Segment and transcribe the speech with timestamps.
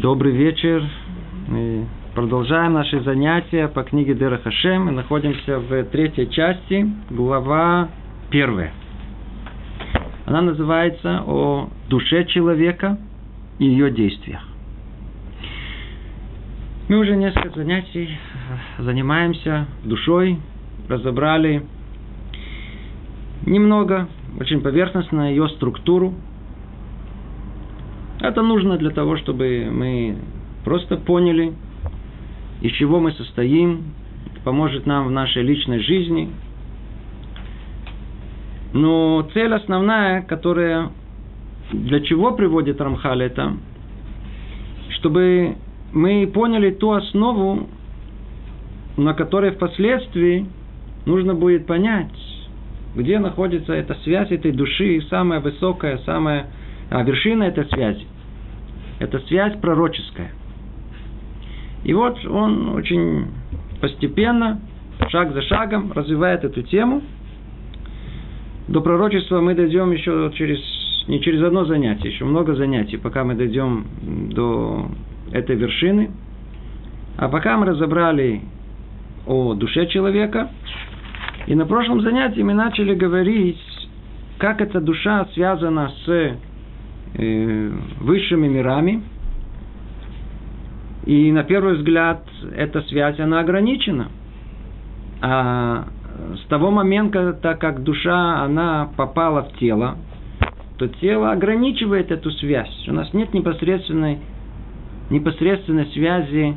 [0.00, 0.80] Добрый вечер.
[1.48, 4.84] Мы продолжаем наши занятия по книге Дера Хашем.
[4.84, 7.88] Мы находимся в третьей части, глава
[8.30, 8.72] первая.
[10.24, 12.96] Она называется «О душе человека
[13.58, 14.40] и ее действиях».
[16.88, 18.08] Мы уже несколько занятий
[18.78, 20.38] занимаемся душой,
[20.88, 21.64] разобрали
[23.44, 24.06] немного,
[24.38, 26.14] очень поверхностно ее структуру–
[28.20, 30.16] это нужно для того, чтобы мы
[30.64, 31.52] просто поняли,
[32.60, 33.94] из чего мы состоим,
[34.44, 36.30] поможет нам в нашей личной жизни.
[38.72, 40.90] Но цель основная, которая
[41.72, 43.56] для чего приводит Рамхаль это,
[44.90, 45.56] чтобы
[45.92, 47.68] мы поняли ту основу,
[48.96, 50.46] на которой впоследствии
[51.06, 52.10] нужно будет понять,
[52.96, 56.46] где находится эта связь этой души, самая высокая, самая
[56.90, 58.06] а вершина этой связи–
[58.98, 60.32] это связь пророческая.
[61.84, 63.26] И вот он очень
[63.80, 64.60] постепенно,
[65.08, 67.02] шаг за шагом развивает эту тему.
[68.66, 70.58] До пророчества мы дойдем еще через,
[71.06, 73.86] не через одно занятие, еще много занятий, пока мы дойдем
[74.34, 74.88] до
[75.32, 76.10] этой вершины.
[77.16, 78.42] А пока мы разобрали
[79.26, 80.50] о душе человека,
[81.46, 83.58] и на прошлом занятии мы начали говорить,
[84.38, 86.36] как эта душа связана с
[87.14, 89.02] высшими мирами.
[91.06, 92.22] И на первый взгляд
[92.54, 94.08] эта связь, она ограничена.
[95.20, 95.86] А
[96.36, 99.96] с того момента, так как душа, она попала в тело,
[100.76, 102.86] то тело ограничивает эту связь.
[102.88, 104.18] У нас нет непосредственной,
[105.10, 106.54] непосредственной связи,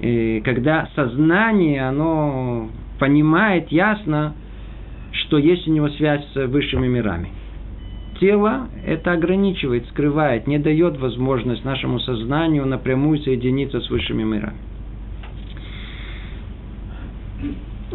[0.00, 4.34] э, когда сознание, оно понимает ясно,
[5.12, 7.28] что есть у него связь с высшими мирами
[8.22, 14.56] тело это ограничивает, скрывает, не дает возможность нашему сознанию напрямую соединиться с высшими мирами.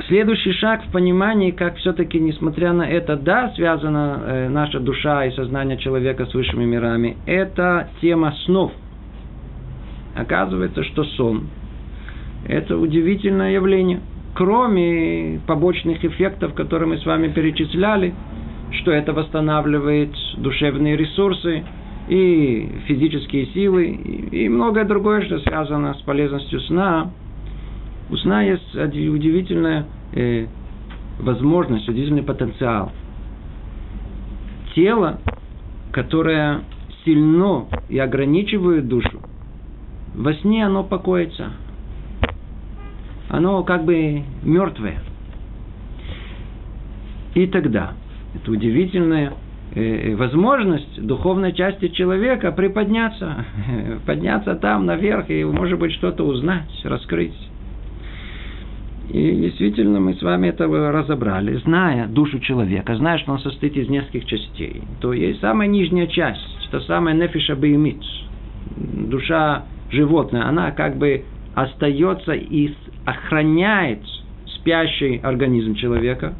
[0.08, 5.32] Следующий шаг в понимании, как все-таки, несмотря на это, да, связана э, наша душа и
[5.32, 8.74] сознание человека с высшими мирами, это тема снов.
[10.14, 11.48] Оказывается, что сон–
[12.48, 14.02] это удивительное явление.
[14.36, 18.14] Кроме побочных эффектов, которые мы с вами перечисляли–
[18.72, 21.64] что это восстанавливает душевные ресурсы
[22.10, 27.12] и физические силы, и многое другое, что связано с полезностью сна.
[28.10, 30.48] У сна есть удивительная э,
[31.20, 32.92] возможность, удивительный потенциал.
[34.76, 35.20] Тело,
[35.92, 36.62] которое
[37.04, 39.22] сильно и ограничивает душу,
[40.14, 41.52] во сне оно покоится.
[43.30, 45.02] Оно как бы мертвое.
[47.34, 47.94] И тогда–
[48.38, 49.34] это удивительная
[49.76, 53.46] э, возможность духовной части человека приподняться,
[54.06, 57.36] подняться там наверх и, может быть, что-то узнать, раскрыть.
[59.10, 63.88] И действительно мы с вами это разобрали, зная душу человека, зная, что он состоит из
[63.88, 64.82] нескольких частей.
[65.00, 68.02] То есть самая нижняя часть, что самая нефиша беймит,
[68.76, 71.24] душа животное, она как бы
[71.56, 72.74] остается и
[73.06, 74.02] охраняет
[74.58, 76.34] спящий организм человека,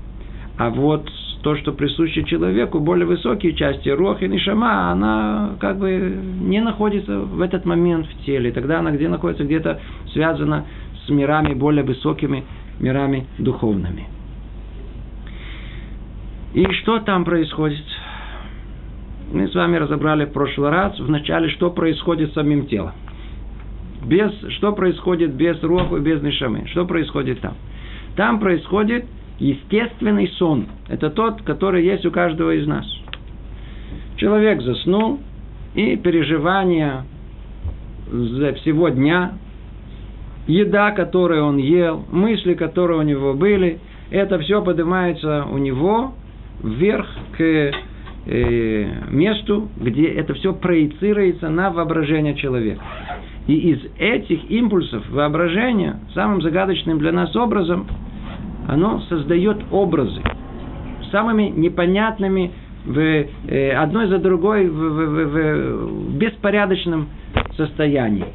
[0.58, 1.10] а вот
[1.42, 5.90] то, что присуще человеку, более высокие части, рох и нишама, она как бы
[6.42, 8.52] не находится в этот момент в теле.
[8.52, 9.44] Тогда она где находится?
[9.44, 9.80] Где-то
[10.14, 10.66] связана
[11.06, 12.44] с мирами более высокими,
[12.80, 14.08] мирами духовными.
[16.54, 17.84] И что там происходит?
[19.32, 22.94] Мы с вами разобрали в прошлый раз, в начале, что происходит с самим телом.
[24.06, 26.66] Без, что происходит без руху, без нишамы?
[26.68, 27.56] Что происходит там?
[28.16, 29.06] Там происходит
[29.40, 30.68] естественный сон.
[30.88, 32.86] Это тот, который есть у каждого из нас.
[34.18, 35.20] Человек заснул,
[35.76, 37.06] и переживания
[38.12, 39.34] за всего дня,
[40.48, 46.14] еда, которую он ел, мысли, которые у него были, это все поднимается у него
[46.64, 47.42] вверх к
[48.26, 52.82] э, месту, где это все проецируется на воображение человека.
[53.46, 57.88] И из этих импульсов воображения, самым загадочным для нас образом,
[58.68, 60.22] оно создает образы
[61.12, 62.52] самыми непонятными
[62.86, 67.10] в э, одной за другой в, в, в, в беспорядочном
[67.56, 68.26] состоянии.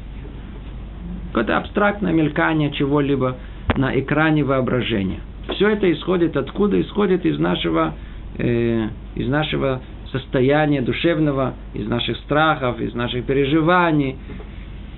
[1.27, 3.37] Какое-то абстрактное мелькание чего-либо
[3.75, 5.19] на экране воображения.
[5.55, 6.79] Все это исходит откуда?
[6.79, 7.93] Исходит из нашего,
[8.37, 9.81] э, из нашего
[10.11, 14.17] состояния душевного, из наших страхов, из наших переживаний,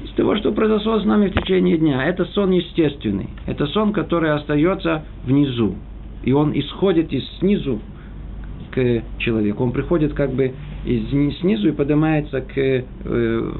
[0.05, 2.05] из того, что произошло с нами в течение дня.
[2.05, 3.27] Это сон естественный.
[3.47, 5.75] Это сон, который остается внизу.
[6.23, 7.79] И он исходит из снизу
[8.71, 9.63] к человеку.
[9.63, 10.53] Он приходит как бы
[10.85, 13.51] и снизу и поднимается к э,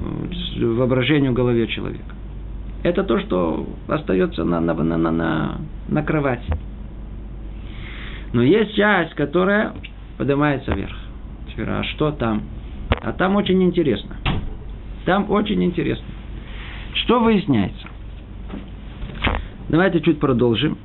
[0.60, 2.14] воображению голове человека.
[2.84, 5.58] Это то, что остается на, на, на, на,
[5.88, 6.54] на кровати.
[8.34, 9.74] Но есть часть, которая
[10.18, 10.96] поднимается вверх.
[11.58, 12.44] А что там?
[13.02, 14.18] А там очень интересно.
[15.06, 16.06] Там очень интересно.
[16.96, 17.88] Что выясняется?
[19.70, 20.78] Давайте чуть продолжим.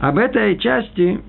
[0.00, 1.20] Об этой части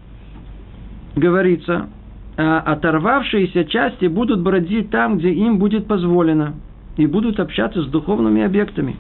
[1.16, 1.90] говорится,
[2.38, 6.56] а оторвавшиеся части будут бродить там, где им будет позволено,
[6.98, 8.96] и будут общаться с духовными объектами,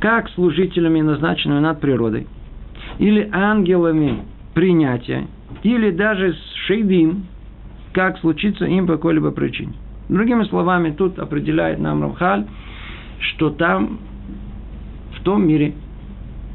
[0.00, 2.26] как служителями, назначенными над природой,
[2.98, 4.22] или ангелами
[4.54, 5.26] принятия,
[5.62, 7.26] или даже с шейдим,
[7.92, 9.74] как случится им по какой-либо причине.
[10.08, 12.46] Другими словами, тут определяет нам Рамхаль,
[13.20, 13.98] что там,
[15.18, 15.74] в том мире,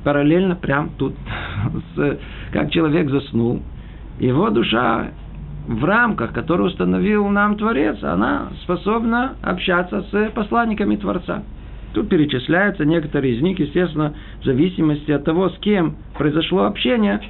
[0.03, 1.13] параллельно, прям тут,
[1.95, 2.19] с,
[2.51, 3.61] как человек заснул,
[4.19, 5.11] его душа
[5.67, 11.43] в рамках, которые установил нам Творец, она способна общаться с посланниками Творца.
[11.93, 17.21] Тут перечисляются некоторые из них, естественно, в зависимости от того, с кем произошло общение,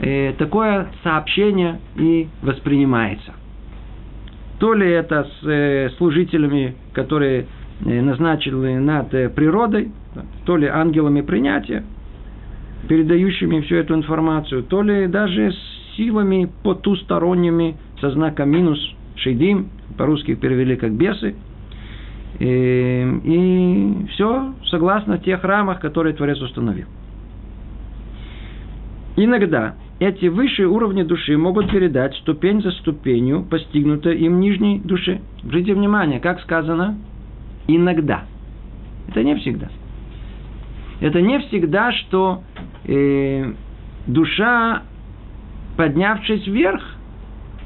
[0.00, 3.32] э, такое сообщение и воспринимается.
[4.58, 7.46] То ли это с э, служителями, которые
[7.84, 9.92] назначены над э, природой,
[10.44, 11.84] то ли ангелами принятия,
[12.88, 18.78] передающими всю эту информацию, то ли даже с силами потусторонними со знаком минус,
[19.16, 21.34] шейдим, по-русски перевели как бесы.
[22.40, 26.86] И, и все согласно тех рамах, которые Творец установил.
[29.16, 35.20] Иногда эти высшие уровни души могут передать ступень за ступенью постигнутой им нижней души.
[35.44, 36.96] Обратите внимание, как сказано,
[37.66, 38.24] иногда.
[39.08, 39.68] Это не всегда.
[41.00, 42.42] Это не всегда, что
[42.84, 43.52] э,
[44.06, 44.82] душа,
[45.76, 46.82] поднявшись вверх,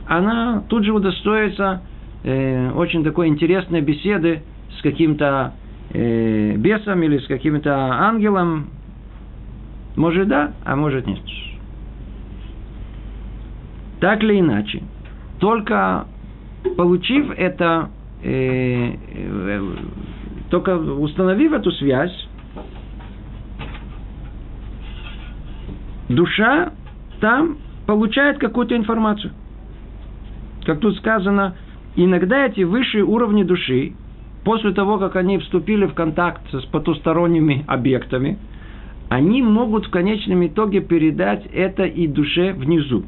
[0.06, 1.83] она тут же удостоится
[2.25, 4.43] э, очень такой интересной беседы
[4.79, 5.53] с каким-то
[5.91, 8.71] э, бесом или с каким-то ангелом.
[9.97, 11.19] Может да, а может нет.
[14.00, 14.83] Так или иначе,
[15.41, 16.06] только
[16.77, 17.91] получив это,
[18.23, 19.62] э, э,
[20.50, 22.29] только установив эту связь,
[26.09, 26.73] душа
[27.20, 29.32] там получает какую-то информацию.
[30.65, 31.56] Как тут сказано,
[31.97, 33.94] иногда эти высшие уровни души,
[34.44, 38.38] после того, как они вступили в контакт с потусторонними объектами,
[39.09, 43.05] они могут в конечном итоге передать это и душе внизу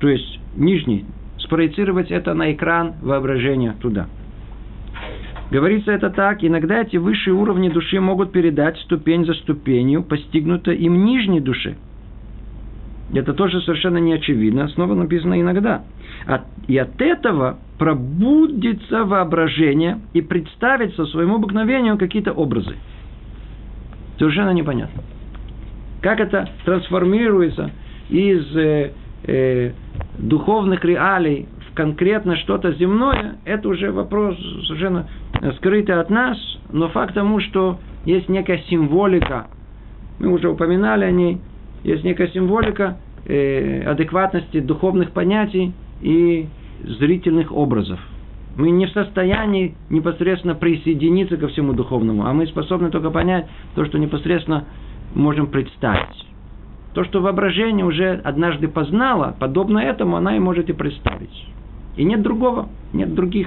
[0.00, 1.04] то есть нижний,
[1.38, 4.08] спроецировать это на экран воображения туда.
[5.50, 11.04] Говорится это так, иногда эти высшие уровни души могут передать ступень за ступенью, постигнуто им
[11.04, 11.76] нижней душе.
[13.12, 15.82] Это тоже совершенно не очевидно, снова написано иногда.
[16.68, 22.76] И от этого пробудится воображение и представится своему обыкновению какие-то образы.
[24.18, 25.02] Совершенно непонятно.
[26.00, 27.72] Как это трансформируется
[28.08, 28.92] из э,
[29.24, 29.72] э,
[30.18, 31.48] духовных реалий
[31.80, 34.36] конкретно что-то земное, это уже вопрос
[34.66, 35.08] совершенно
[35.56, 36.36] скрытый от нас,
[36.70, 39.46] но факт тому, что есть некая символика,
[40.18, 41.40] мы уже упоминали о ней,
[41.82, 45.72] есть некая символика э, адекватности духовных понятий
[46.02, 46.48] и
[46.84, 47.98] зрительных образов.
[48.56, 53.86] Мы не в состоянии непосредственно присоединиться ко всему духовному, а мы способны только понять то,
[53.86, 54.64] что непосредственно
[55.14, 56.26] можем представить.
[56.92, 61.46] То, что воображение уже однажды познало, подобно этому она и может и представить.
[62.00, 63.46] И нет другого, нет других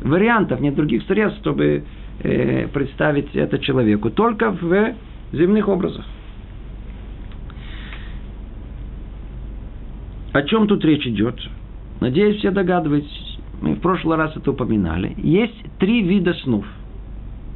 [0.00, 1.82] вариантов, нет других средств, чтобы
[2.20, 4.08] э, представить это человеку.
[4.10, 4.94] Только в
[5.32, 6.06] земных образах.
[10.32, 11.34] О чем тут речь идет?
[12.00, 13.38] Надеюсь, все догадываетесь.
[13.60, 15.14] Мы в прошлый раз это упоминали.
[15.16, 16.64] Есть три вида снов.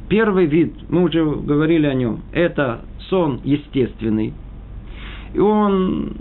[0.09, 4.33] Первый вид, мы уже говорили о нем, это сон естественный,
[5.33, 6.17] и он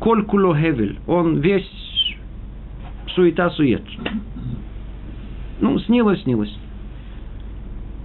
[0.00, 1.79] коль хевель, он весь
[3.14, 3.82] суета-сует.
[5.60, 6.54] Ну, снилось, снилось.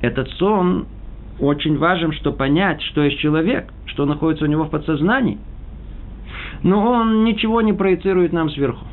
[0.02, 0.88] Этот сон
[1.40, 5.38] очень важен, чтобы понять, что есть человек, что находится у него в подсознании.
[6.64, 8.86] Но он ничего не проецирует нам сверху.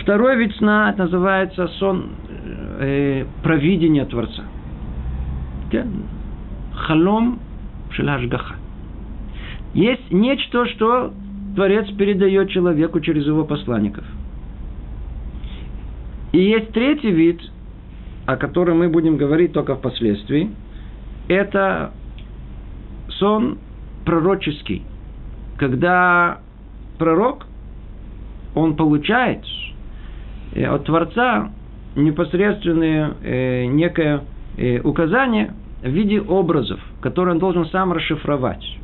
[0.00, 2.10] Второй вид сна называется сон
[2.80, 4.42] э, провидения Творца.
[6.74, 7.38] Халом
[7.90, 8.56] шелашгаха.
[9.74, 11.12] Есть нечто, что
[11.54, 14.04] Творец передает человеку через его посланников.
[16.32, 17.40] И есть третий вид,
[18.26, 20.50] о котором мы будем говорить только впоследствии.
[21.28, 21.92] Это
[23.08, 23.58] сон
[24.04, 24.82] пророческий,
[25.56, 26.40] когда
[26.98, 27.46] пророк
[28.54, 29.44] он получает
[30.52, 31.52] э, от Творца
[31.96, 34.22] непосредственное э, некое
[34.56, 38.79] э, указание в виде образов, которые он должен сам расшифровать.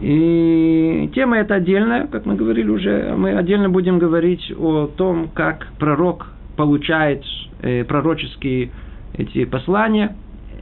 [0.00, 5.68] И тема эта отдельная, как мы говорили уже, мы отдельно будем говорить о том, как
[5.78, 7.22] пророк получает
[7.60, 8.70] э, пророческие
[9.12, 10.16] эти послания.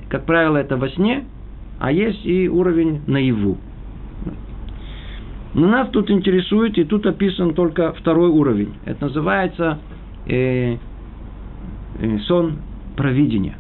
[0.09, 1.25] Как правило, это во сне,
[1.79, 3.59] а есть и уровень наяву.
[5.55, 8.75] Но нас тут интересует, и тут описан только второй уровень.
[8.87, 9.79] Это называется
[10.27, 10.79] э,
[12.01, 12.57] э, сон
[12.97, 13.57] провидения.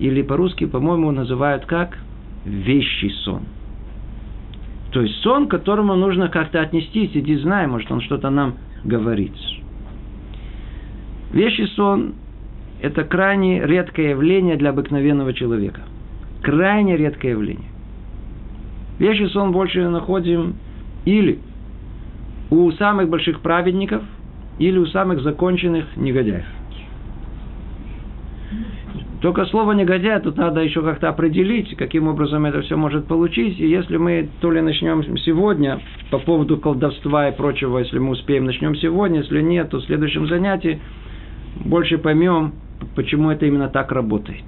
[0.00, 1.96] Или по-русски, по-моему, называют как
[2.44, 3.42] вещий сон–
[4.90, 8.54] то есть сон, к которому нужно как-то отнестись, иди знай, может он что-то нам
[8.84, 9.32] говорит.
[11.32, 12.14] Вещий сон–
[12.80, 15.82] это крайне редкое явление для обыкновенного человека.
[16.42, 17.68] Крайне редкое явление.
[18.98, 20.54] Вещий сон больше находим
[21.04, 21.38] или
[22.50, 24.02] у самых больших праведников,
[24.58, 26.46] или у самых законченных негодяев.
[29.20, 33.58] Только слово негодяй тут надо еще как-то определить, каким образом это все может получить.
[33.58, 38.44] И если мы то ли начнем сегодня по поводу колдовства и прочего, если мы успеем,
[38.44, 40.80] начнем сегодня, если нет, то в следующем занятии
[41.64, 42.54] больше поймем,
[42.94, 44.44] почему это именно так работает.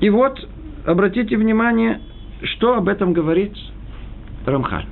[0.00, 0.48] И вот,
[0.84, 2.00] обратите внимание,
[2.42, 3.52] что об этом говорит
[4.44, 4.86] Рамхаль.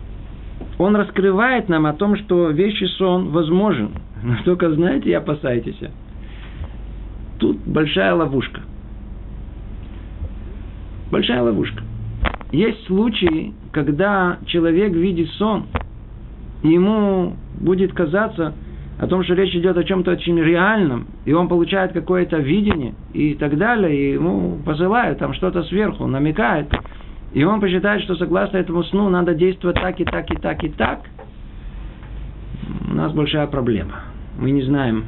[0.78, 3.90] Он раскрывает нам о том, что вещи сон возможен–
[4.24, 5.78] но только знаете и опасайтесь.
[7.38, 8.62] Тут большая ловушка.
[11.10, 11.82] Большая ловушка.
[12.50, 15.66] Есть случаи, когда человек видит сон,
[16.62, 18.54] и ему будет казаться
[18.98, 23.34] о том, что речь идет о чем-то очень реальном, и он получает какое-то видение и
[23.34, 26.68] так далее, и ему посылают там что-то сверху, намекает,
[27.34, 30.68] и он посчитает, что согласно этому сну надо действовать так и так и так и
[30.70, 31.00] так,
[32.90, 34.04] у нас большая проблема–
[34.38, 35.04] мы не знаем,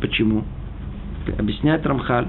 [0.00, 0.44] почему.
[1.38, 2.26] Объясняет Рамхаль.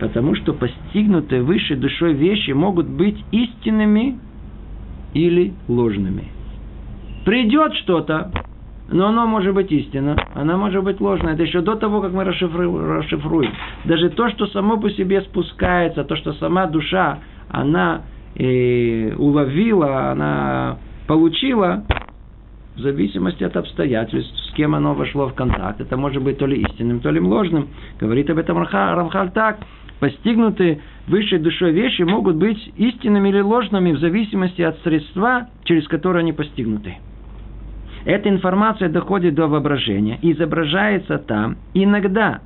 [0.00, 4.18] Потому что постигнутые высшей душой вещи могут быть истинными
[5.14, 6.24] или ложными.
[7.24, 8.30] Придет что-то,
[8.88, 11.34] но оно может быть истинно, она может быть ложная.
[11.34, 13.52] Это еще до того, как мы расшифруем.
[13.84, 18.02] Даже то, что само по себе спускается, то, что сама душа, она
[18.34, 21.84] э, уловила, она получила,
[22.76, 25.80] в зависимости от обстоятельств, с кем оно вошло в контакт.
[25.80, 27.68] Это может быть то ли истинным, то ли ложным.
[27.98, 29.58] Говорит об этом Рамхаль так.
[29.98, 36.18] Постигнутые высшей душой вещи могут быть истинными или ложными в зависимости от средства, через которое
[36.20, 36.96] они постигнуты.
[38.04, 42.40] Эта информация доходит до воображения изображается там иногда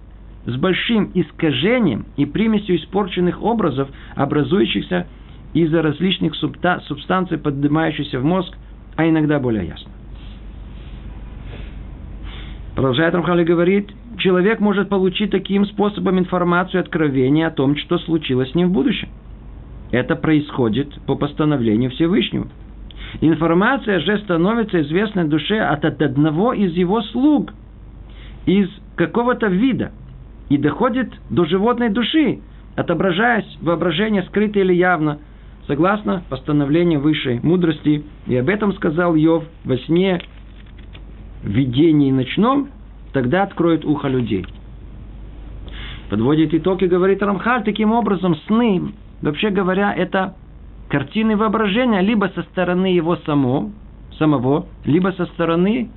[0.46, 5.06] с большим искажением и примесью испорченных образов, образующихся
[5.52, 8.56] из-за различных субстанций, поднимающихся в мозг,
[8.96, 9.90] а иногда более ясно.
[12.74, 18.54] Продолжает Рамхали говорит, человек может получить таким способом информацию откровения о том, что случилось с
[18.54, 19.08] ним в будущем.
[19.90, 22.48] Это происходит по постановлению Всевышнего.
[23.20, 27.52] Информация же становится известной душе от одного из его слуг,
[28.46, 29.90] из какого-то вида,
[30.48, 32.40] и доходит до животной души,
[32.76, 35.18] отображаясь в воображении скрыто или явно,
[35.66, 38.04] согласно постановлению высшей мудрости.
[38.26, 40.20] И об этом сказал Йов во сне
[41.42, 42.68] видении ночном,
[43.12, 44.46] тогда откроет ухо людей.
[46.08, 48.92] Подводит итог и говорит Рамхаль, таким образом сны,
[49.22, 50.34] вообще говоря, это
[50.88, 53.70] картины воображения либо со стороны его само,
[54.18, 55.90] самого, либо со стороны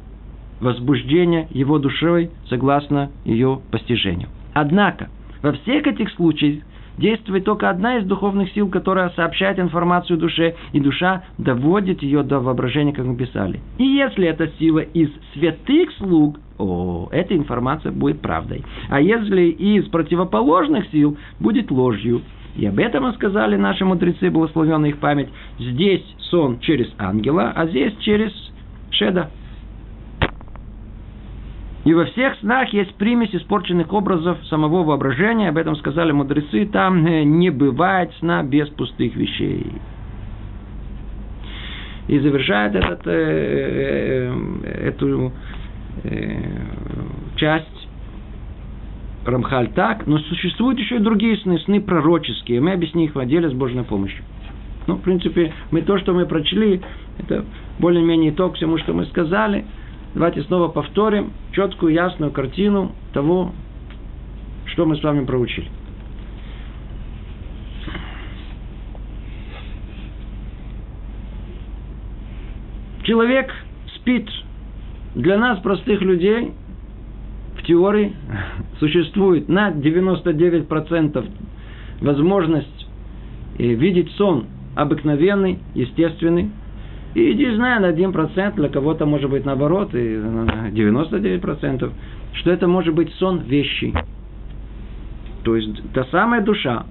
[0.59, 4.29] возбуждения его душой согласно ее постижению.
[4.53, 5.09] Однако,
[5.41, 6.63] во всех этих случаях
[6.97, 12.39] действует только одна из духовных сил, которая сообщает информацию душе, и душа доводит ее до
[12.39, 13.59] воображения, как мы писали.
[13.77, 18.63] И если эта сила из святых слуг, о, эта информация будет правдой.
[18.89, 22.21] А если из противоположных сил, будет ложью.
[22.55, 25.29] И об этом мы сказали наши мудрецы, благословенная их память.
[25.59, 28.31] Здесь сон через ангела, а здесь через
[28.91, 29.31] шеда.
[31.85, 35.49] И во всех снах есть примесь испорченных образов самого воображения.
[35.49, 36.65] Об этом сказали мудрецы.
[36.65, 39.65] Там э, не бывает сна без пустых вещей.
[42.07, 44.31] И завершает этот, э,
[44.63, 45.33] э, эту
[46.03, 46.41] э,
[47.35, 47.67] часть
[49.25, 52.61] Рамхаль так, но существуют еще и другие сны, сны пророческие.
[52.61, 54.23] Мы объясним их в отделе с Божьей помощью.
[54.87, 56.81] Ну, в принципе, мы то, что мы прочли,
[57.19, 57.45] это
[57.79, 59.65] более-менее итог всему, что мы сказали–
[60.13, 63.51] Давайте снова повторим четкую, ясную картину того,
[64.65, 65.69] что мы с вами проучили.
[73.03, 73.51] Человек
[73.95, 74.29] спит.
[75.15, 76.53] Для нас, простых людей,
[77.57, 78.15] в теории
[78.79, 81.29] существует на 99%
[82.01, 82.87] возможность
[83.57, 86.51] э, видеть сон обыкновенный, естественный,
[87.15, 91.91] и не знаю, на 1%, для кого-то может быть наоборот, и 99%,
[92.33, 93.93] что это может быть сон вещи.
[95.43, 96.85] То есть та самая душа,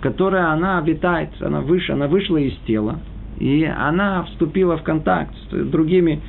[0.00, 3.00] которая она обитает, она выше, она вышла из тела,
[3.38, 6.20] и она вступила в контакт с другими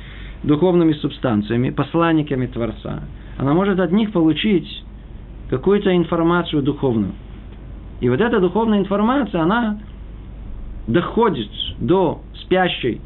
[0.42, 3.04] духовными субстанциями, посланниками Творца.
[3.38, 4.84] Она может от них получить
[5.48, 7.12] какую-то информацию духовную.
[8.00, 9.78] И вот эта духовная информация, она
[10.86, 13.00] доходит до спящей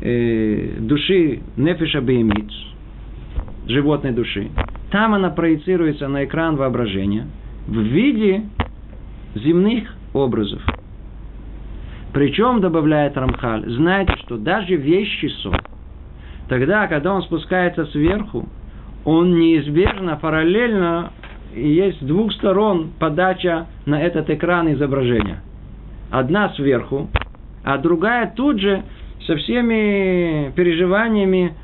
[0.00, 2.50] э, души нефиша беймит,
[3.66, 4.50] животной души.
[4.90, 7.26] Там она проецируется на экран воображения
[7.66, 8.42] в виде
[9.34, 10.60] земных образов.
[12.12, 15.56] Причем, добавляет Рамхаль, знаете, что даже вещи сон,
[16.48, 18.48] тогда, когда он спускается сверху,
[19.04, 21.12] он неизбежно, параллельно,
[21.54, 25.40] есть с двух сторон подача на этот экран изображения.
[26.10, 27.08] Одна сверху,
[27.64, 28.82] а другая тут же
[29.30, 31.54] со всеми переживаниями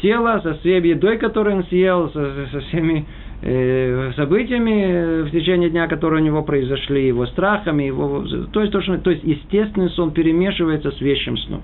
[0.00, 3.04] тела, со всей едой, которую он съел, со, со всеми
[3.42, 8.80] э, событиями в течение дня, которые у него произошли, его страхами, его, то есть, то,
[8.80, 11.62] что, то есть естественный сон перемешивается с вещим сном.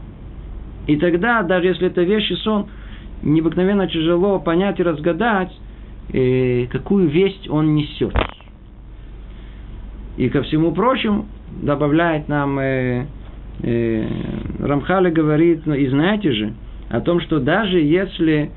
[0.89, 2.67] И тогда, даже если это вещий сон,
[3.23, 5.53] необыкновенно тяжело понять и разгадать,
[6.13, 8.13] э, какую весть он несет.
[10.17, 11.27] И ко всему прочему,
[11.63, 13.07] добавляет нам э, э,
[13.61, 16.53] Рамхали говорит, ну и знаете же,
[16.89, 18.51] о том, что даже если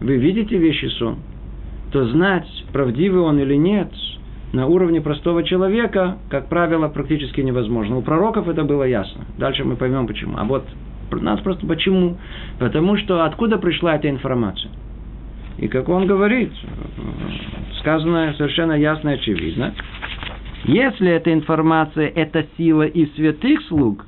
[0.00, 1.18] вы видите вещи сон,
[1.92, 3.92] то знать, правдивый он или нет,
[4.52, 7.96] на уровне простого человека, как правило, практически невозможно.
[7.96, 9.24] У пророков это было ясно.
[9.38, 10.36] Дальше мы поймем почему.
[10.36, 10.64] А вот
[11.10, 12.18] нас просто почему?
[12.58, 14.70] Потому что откуда пришла эта информация?
[15.58, 16.50] И как он говорит,
[17.80, 19.74] сказано совершенно ясно и очевидно,
[20.64, 24.06] если эта информация– это сила из святых слуг,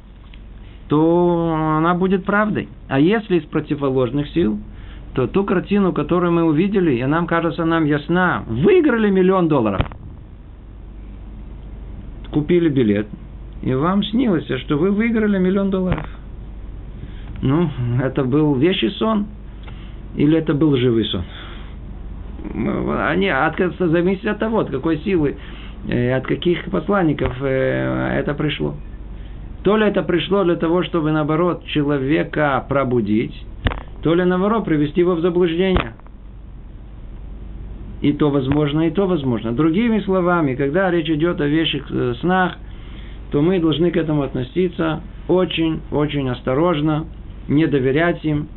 [0.88, 2.68] то она будет правдой.
[2.88, 4.58] А если из противоположных сил,
[5.14, 9.86] то ту картину, которую мы увидели, и нам кажется нам ясна, выиграли миллион долларов.
[12.32, 13.06] Купили билет,
[13.62, 16.06] и вам снилось, что вы выиграли миллион долларов–
[17.44, 17.68] ну,
[18.02, 19.26] это был вещий сон
[20.16, 21.24] или это был живый сон?
[23.06, 23.30] Они
[23.78, 25.36] зависит от того, от какой силы,
[25.86, 28.74] э, от каких посланников э, это пришло.
[29.64, 33.34] То ли это пришло для того, чтобы, наоборот, человека пробудить,
[34.02, 35.94] то ли, наоборот, привести его в заблуждение.
[38.02, 39.52] И то возможно, и то возможно.
[39.52, 42.58] Другими словами, когда речь идет о вещих э, снах,
[43.30, 47.06] то мы должны к этому относиться очень-очень осторожно,
[47.48, 48.48] не доверять им.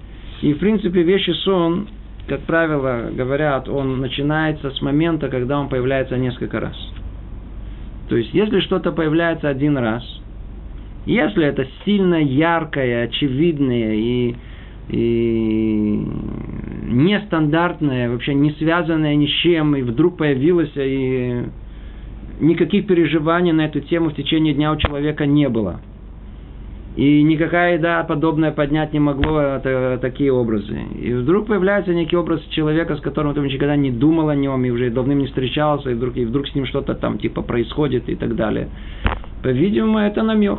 [0.41, 1.87] И, в принципе, вещи сон,
[2.27, 6.75] как правило, говорят, он начинается с момента, когда он появляется несколько раз.
[8.09, 10.03] То есть, если что-то появляется один раз,
[11.07, 14.35] если это сильно яркое, очевидное и,
[14.89, 16.07] и
[16.83, 21.43] нестандартное, вообще не связанное ни с чем, и вдруг появилось, и
[22.39, 25.81] никаких переживаний на эту тему в течение дня у человека не было–
[26.97, 30.79] и никакая еда подобное поднять не могло это, такие образы.
[30.99, 34.71] И вдруг появляется некий образ человека, с которым ты никогда не думал о нем, и
[34.71, 38.15] уже давным не встречался, и вдруг, и вдруг с ним что-то там типа происходит и
[38.15, 38.69] так далее.
[39.43, 40.57] По-видимому, это намек.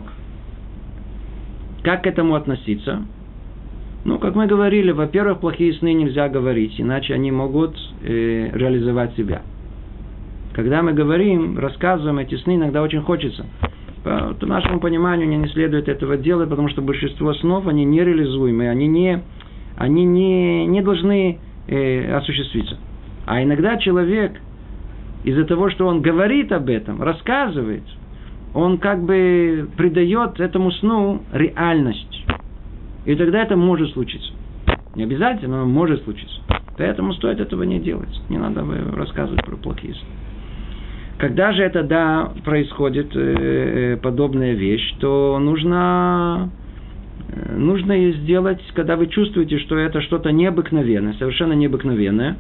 [1.83, 3.03] Как к этому относиться?
[4.05, 9.43] Ну, как мы говорили, во-первых, плохие сны нельзя говорить, иначе они могут э, реализовать себя.
[10.55, 13.47] Когда мы говорим, рассказываем эти сны, иногда очень хочется–
[14.03, 19.23] по нашему пониманию не следует этого делать, потому что большинство снов, они нереализуемые, они не,
[19.77, 22.79] они не, не должны э, осуществиться.
[23.27, 24.33] А иногда человек
[25.25, 27.83] из-за того, что он говорит об этом, рассказывает,
[28.55, 32.25] он как бы придает этому сну реальность.
[33.05, 34.33] И тогда это может случиться.
[34.95, 36.41] Не обязательно, но может случиться.
[36.77, 38.21] Поэтому стоит этого не делать.
[38.29, 40.09] Не надо рассказывать про плохие сны.
[41.19, 46.51] Когда же это, да, происходит э, э, подобная вещь, то нужно,
[47.33, 52.37] э, нужно сделать, когда вы чувствуете, что это что-то необыкновенное, совершенно необыкновенное,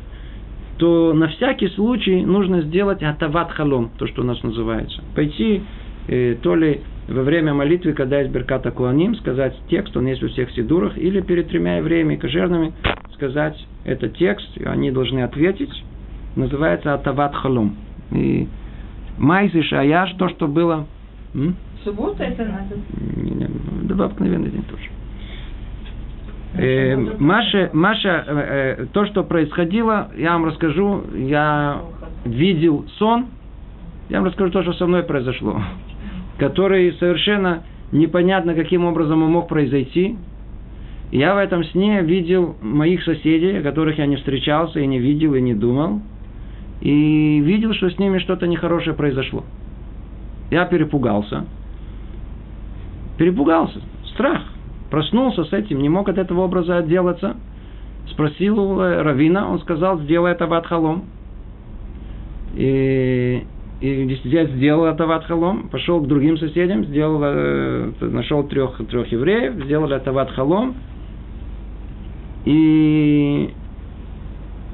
[0.76, 5.02] то на всякий случай нужно сделать атават халом, то, что у нас называется.
[5.16, 5.62] Пойти
[6.08, 10.50] то ли во время молитвы, когда есть Берката Куаним, сказать текст, он есть у всех
[10.52, 12.72] сидурах, или перед тремя евреями кошерными
[13.14, 15.72] сказать этот текст, и они должны ответить,
[16.36, 17.76] называется атават халом.
[18.12, 18.48] И
[19.18, 20.86] Майсы Шаяш, то, что было...
[21.34, 21.56] М?
[21.84, 22.76] Суббота это надо?
[23.82, 24.88] Да, в обыкновенный день тоже.
[26.54, 31.04] Э, Маша, Маша э, э, то, что происходило, я вам расскажу.
[31.14, 31.82] Я
[32.24, 33.26] видел сон.
[34.08, 35.60] Я вам расскажу то, что со мной произошло.
[36.38, 40.16] Который совершенно непонятно, каким образом он мог произойти.
[41.10, 45.40] Я в этом сне видел моих соседей, которых я не встречался и не видел и
[45.40, 46.00] не думал.
[46.80, 49.42] И видел, что с ними что-то нехорошее произошло.
[50.50, 51.44] Я перепугался.
[53.16, 53.80] Перепугался.
[54.12, 54.42] Страх.
[54.90, 57.36] Проснулся с этим, не мог от этого образа отделаться.
[58.10, 61.04] Спросил Равина, он сказал, сделай это в Адхалом.
[62.54, 63.44] И,
[63.80, 65.68] и действительно сделал это в Адхалом.
[65.68, 70.74] Пошел к другим соседям, сделал, э, нашел трех, трех евреев, сделал это в Адхалом.
[72.44, 73.50] И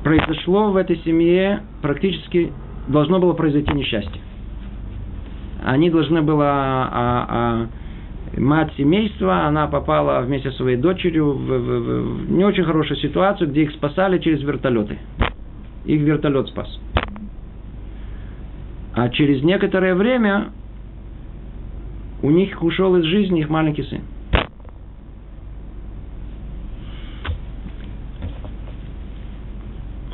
[0.03, 2.53] произошло в этой семье практически
[2.88, 4.21] должно было произойти несчастье.
[5.62, 7.67] Они должны было а, а,
[8.38, 13.49] мать семейства, она попала вместе со своей дочерью в, в, в не очень хорошую ситуацию,
[13.51, 14.99] где их спасали через вертолеты.
[15.87, 16.69] Их вертолет спас.
[18.94, 20.50] А через некоторое время
[22.22, 24.00] у них ушел из жизни их маленький сын.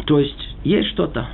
[0.06, 1.28] То есть есть что-то.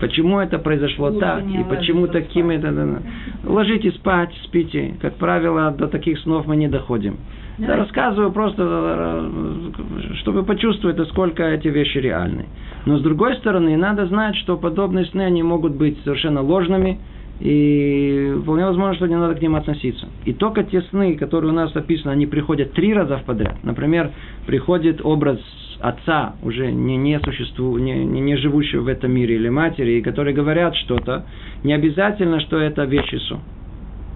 [0.00, 2.72] Почему это произошло Лучше так, и почему таким это...
[2.72, 2.98] Да, да.
[3.44, 4.96] Ложитесь спать, спите.
[5.00, 7.18] Как правило, до таких снов мы не доходим.
[7.58, 12.46] Да, рассказываю просто, э, чтобы почувствовать, насколько эти вещи реальны.
[12.84, 16.98] Но с другой стороны, надо знать, что подобные сны, они могут быть совершенно ложными,
[17.40, 20.08] и вполне возможно, что не надо к ним относиться.
[20.24, 23.56] И только те сны, которые у нас описаны, они приходят три раза в подряд.
[23.64, 24.10] Например,
[24.46, 25.40] приходит образ
[25.80, 30.02] отца, уже не, не, существу, не, не, не живущего в этом мире, или матери, и
[30.02, 31.24] которые говорят что-то,
[31.64, 33.40] не обязательно, что это вещи сон.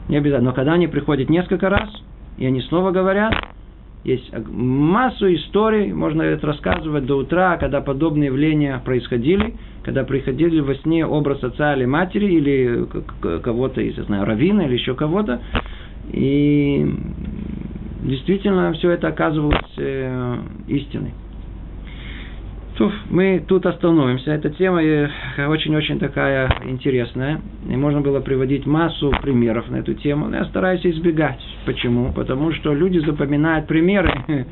[0.09, 0.51] Не обязательно.
[0.51, 1.91] Но когда они приходят несколько раз,
[2.39, 3.35] и они снова говорят,
[4.07, 10.77] есть массу историй, можно это рассказывать до утра, когда подобные явления происходили, когда приходили во
[10.77, 12.87] сне образ отца или матери, или
[13.42, 15.40] кого-то из, я знаю, равина, или еще кого-то.
[16.12, 16.88] И
[18.05, 20.37] действительно все это оказывалось э,
[20.69, 21.12] истиной.
[22.77, 24.33] Туф, мы тут остановимся.
[24.33, 24.81] Эта тема
[25.49, 27.41] очень-очень такая интересная.
[27.67, 30.29] И можно было приводить массу примеров на эту тему.
[30.29, 31.41] Но я стараюсь избегать.
[31.65, 32.12] Почему?
[32.12, 34.12] Потому что люди запоминают примеры,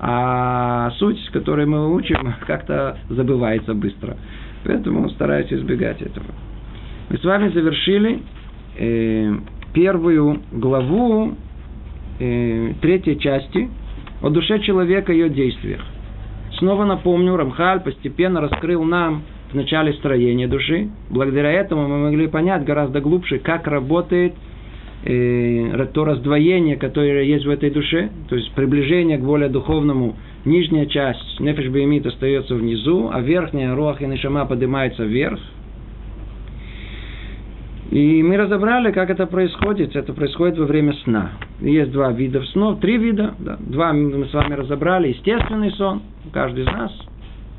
[0.00, 4.16] а суть, которую мы учим, как-то забывается быстро.
[4.64, 6.26] Поэтому стараюсь избегать этого.
[7.10, 8.22] Мы с вами завершили
[8.78, 9.34] э,
[9.74, 11.34] первую главу
[12.20, 13.68] э, третьей части
[14.22, 15.84] о душе человека и ее действиях.
[16.58, 20.88] Снова напомню, Рамхаль постепенно раскрыл нам в начале строения души.
[21.10, 24.34] Благодаря этому мы могли понять гораздо глубже, как работает
[25.04, 30.16] э, то раздвоение, которое есть в этой душе, то есть приближение к более духовному.
[30.44, 35.40] Нижняя часть Нефеш Беймит остается внизу, а верхняя Руах и Нишама поднимается вверх.
[37.96, 39.96] И мы разобрали, как это происходит.
[39.96, 41.30] Это происходит во время сна.
[41.62, 43.34] Есть два вида снов, три вида.
[43.38, 43.56] Да.
[43.58, 45.08] Два мы с вами разобрали.
[45.08, 46.92] Естественный сон, каждый из нас,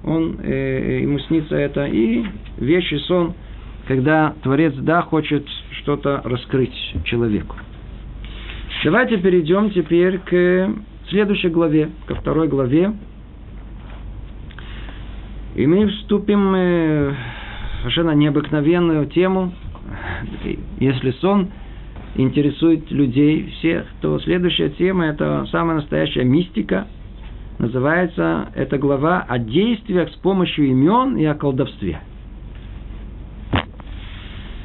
[0.04, 1.88] он, э, ему снится это.
[1.88, 2.24] И
[2.60, 3.34] вещий сон,
[3.88, 7.56] когда Творец, да, хочет что-то раскрыть человеку.
[8.84, 10.70] Давайте перейдем теперь к
[11.10, 12.94] следующей главе, ко второй главе.
[15.56, 19.52] И мы вступим э, в совершенно необыкновенную тему–
[20.80, 21.50] если сон
[22.16, 26.88] интересует людей всех, то следующая тема– это самая настоящая мистика.
[27.60, 32.00] Называется эта глава о действиях с помощью имен и о колдовстве.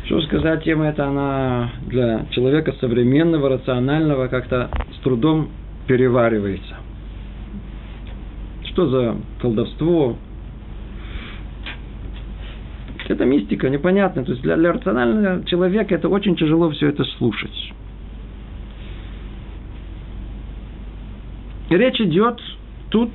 [0.05, 5.49] Что сказать, тема эта, она для человека современного, рационального как-то с трудом
[5.87, 6.77] переваривается.
[8.65, 10.17] Что за колдовство,
[13.11, 14.25] это мистика, непонятно.
[14.25, 17.73] То есть для, для рационального человека это очень тяжело все это слушать.
[21.71, 22.41] Речь идет
[22.91, 23.11] тут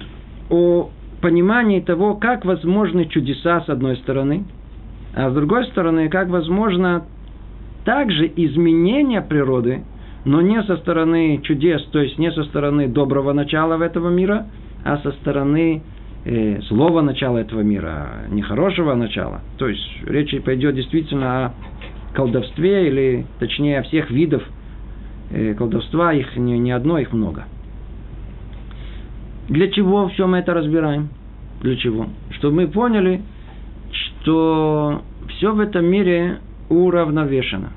[0.49, 0.89] о
[1.21, 4.45] понимании того, как возможны чудеса с одной стороны,
[5.15, 7.05] а с другой стороны, как возможно
[7.85, 9.83] также изменение природы,
[10.25, 14.47] но не со стороны чудес, то есть не со стороны доброго начала в этого мира,
[14.83, 15.83] а со стороны
[16.67, 19.41] злого начала этого мира, нехорошего начала.
[19.57, 21.53] То есть речь пойдет действительно о
[22.13, 24.43] колдовстве, или точнее о всех видов
[25.31, 27.45] э, колдовства, их не, не одно, их много.
[29.49, 31.09] Для чего все мы это разбираем?
[31.61, 32.07] Для чего?
[32.31, 33.21] Чтобы мы поняли,
[33.91, 37.69] что все в этом мире уравновешено.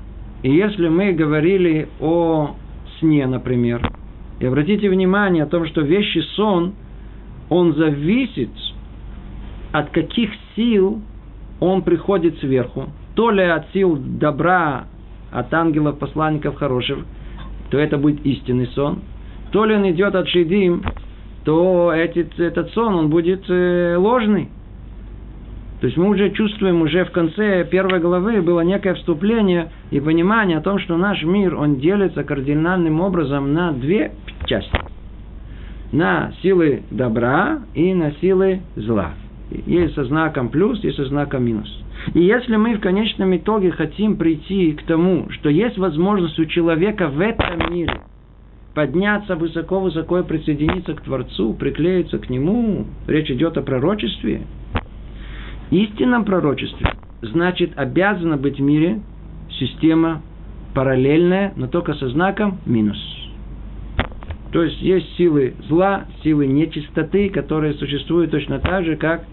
[0.43, 2.55] И если мы говорили о
[2.99, 3.81] сне, например,
[4.39, 6.73] И обратите внимание о том, что вещи сон,
[7.51, 8.49] он зависит
[9.73, 11.01] от каких сил
[11.59, 12.87] он приходит сверху.
[13.13, 14.85] То ли от сил добра,
[15.31, 16.99] от ангелов, посланников хороших,
[17.69, 18.99] то это будет истинный сон.
[19.51, 20.81] То ли он идет от шедим,
[21.43, 24.47] то этот, этот сон, он будет э, ложный.
[25.81, 30.59] То есть мы уже чувствуем, уже в конце первой главы было некое вступление и понимание
[30.59, 34.13] о том, что наш мир, он делится кардинальным образом на две
[34.45, 34.90] части.
[35.91, 39.11] На силы добра и на силы зла.
[39.65, 41.67] Есть со знаком плюс, есть со знаком минус.
[42.13, 47.09] И если мы в конечном итоге хотим прийти к тому, что есть возможность у человека
[47.09, 48.01] в этом мире
[48.73, 54.43] подняться высоко-высоко и присоединиться к Творцу, приклеиться к Нему, речь идет о пророчестве,
[55.71, 59.01] истинном пророчестве, значит обязана быть в мире
[59.59, 60.21] система
[60.73, 63.20] параллельная, но только со знаком минус.
[64.51, 69.23] То есть есть силы зла, силы нечистоты, которые существуют точно так же, как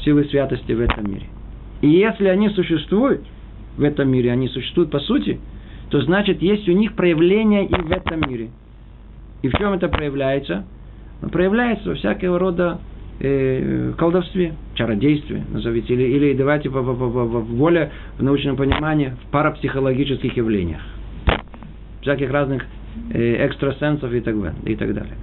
[0.00, 1.26] силы святости в этом мире.
[1.80, 3.22] И если они существуют
[3.76, 5.40] в этом мире, они существуют по сути,
[5.90, 8.50] то значит есть у них проявление и в этом мире.
[9.42, 10.64] И в чем это проявляется?
[11.22, 12.80] Ну, проявляется во всякого рода
[13.20, 18.56] э, колдовстве, чародействе, назовите, или, или давайте в, в, в, в, в более в научном
[18.56, 20.82] понимании, в парапсихологических явлениях.
[22.02, 22.64] Всяких разных
[23.12, 25.14] экстрасенсов и так, и так далее.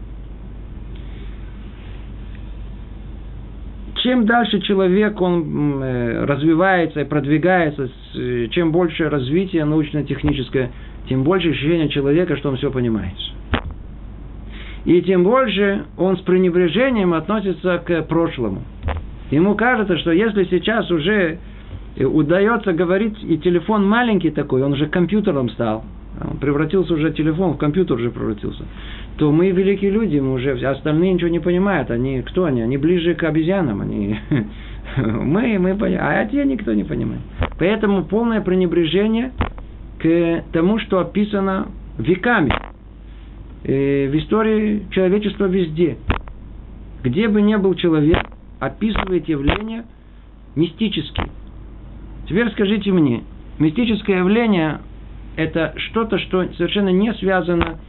[4.03, 10.71] чем дальше человек он э, развивается и продвигается, э, чем больше развитие научно-техническое,
[11.07, 13.13] тем больше ощущение человека, что он все понимает.
[14.83, 18.63] И тем больше он с пренебрежением относится к прошлому.
[19.31, 21.39] Ему кажется, что если сейчас уже
[21.95, 25.86] э, удается говорить, и телефон маленький такой, он уже компьютером стал,
[26.21, 28.65] он превратился уже, телефон в компьютер уже превратился,
[29.17, 31.89] то мы великие люди, мы уже, остальные ничего не понимают.
[31.91, 32.62] Они, кто они?
[32.62, 33.82] Они ближе к обезьянам.
[33.82, 34.17] Они,
[34.97, 37.21] мы, мы, а те никто не понимает.
[37.58, 39.32] Поэтому полное пренебрежение
[39.99, 42.54] к тому, что описано веками
[43.63, 45.97] э, в истории человечества везде.
[47.04, 48.23] Где бы ни был человек,
[48.60, 49.86] описывает явления
[50.56, 51.30] мистические.
[52.30, 53.23] Теперь скажите мне,
[53.58, 54.80] мистическое явление–
[55.35, 57.79] это что-то, что совершенно не связано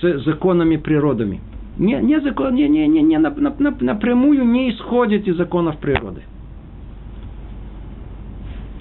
[0.00, 1.40] с законами природами.
[1.76, 5.78] Не, не, закон, не, не, не, не на, на, на, напрямую не исходит из законов
[5.78, 6.22] природы.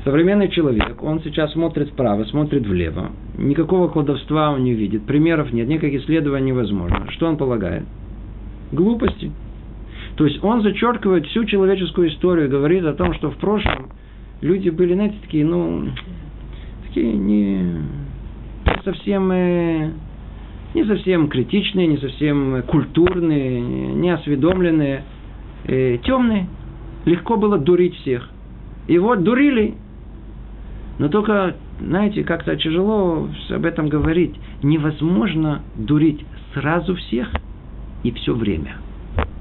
[0.04, 3.12] Современный человек, он сейчас смотрит вправо, смотрит влево.
[3.38, 5.06] Никакого колдовства он не видит.
[5.06, 7.10] Примеров нет, никаких исследований невозможно.
[7.12, 7.86] Что он полагает?
[8.72, 9.32] Глупости.
[10.18, 13.90] То есть он зачеркивает всю человеческую историю, говорит о том, что в прошлом
[14.42, 15.88] люди были, знаете, такие, ну,
[16.86, 18.03] такие не
[18.84, 19.92] совсем э,
[20.74, 25.04] не совсем критичные, не совсем культурные, не осведомленные,
[25.66, 26.48] э, темные.
[27.06, 28.30] Легко было дурить всех.
[28.88, 29.76] И вот дурили.
[31.00, 34.36] Но только, знаете, как-то тяжело об этом говорить.
[34.62, 37.30] Невозможно дурить сразу всех
[38.04, 38.78] и все время.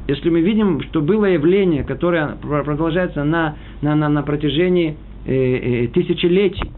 [0.08, 5.86] Если мы видим, что было явление, которое продолжается на, на, на, на протяжении э, э,
[5.88, 6.70] тысячелетий,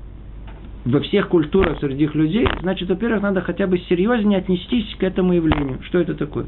[0.85, 5.79] во всех культурах среди людей, значит, во-первых, надо хотя бы серьезнее отнестись к этому явлению.
[5.85, 6.47] Что это такое?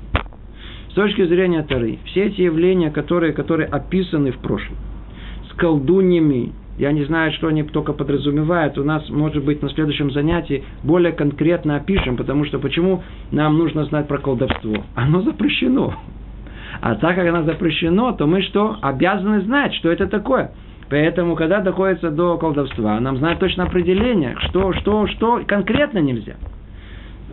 [0.90, 4.77] С точки зрения Тары, все эти явления, которые, которые описаны в прошлом,
[5.51, 8.77] с колдуньями, я не знаю, что они только подразумевают.
[8.77, 13.85] У нас, может быть, на следующем занятии более конкретно опишем, потому что почему нам нужно
[13.87, 14.85] знать про колдовство?
[14.94, 15.94] Оно запрещено.
[16.83, 18.77] А так как оно запрещено, то мы что?
[18.83, 20.53] Обязаны знать, что это такое.
[20.88, 26.37] Поэтому, когда доходится до колдовства, нам знать точно определение, что, что, что конкретно нельзя.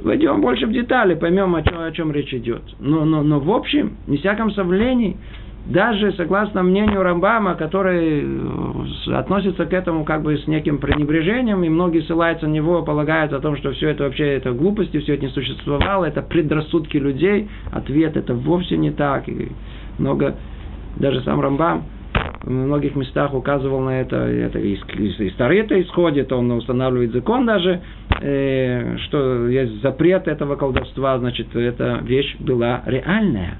[0.02, 2.64] Войдем больше в детали, поймем, о чем, о чем речь идет.
[2.80, 5.18] Но, но, но в общем, не всяком сомнении,
[5.66, 11.70] даже согласно мнению Рамбама, который э, относится к этому как бы с неким пренебрежением, и
[11.70, 15.26] многие ссылаются на него, полагают о том, что все это вообще это глупости, все это
[15.26, 17.48] не существовало, это предрассудки людей.
[17.72, 19.30] Ответ это вовсе не так.
[19.30, 19.52] И
[20.00, 20.36] много,
[20.98, 21.84] даже сам Рамбам
[22.44, 27.46] в многих местах указывал на это, это из, из, из Тарета исходит, он устанавливает закон
[27.46, 27.82] даже,
[28.22, 33.58] э, что есть запрет этого колдовства, значит, эта вещь была реальная.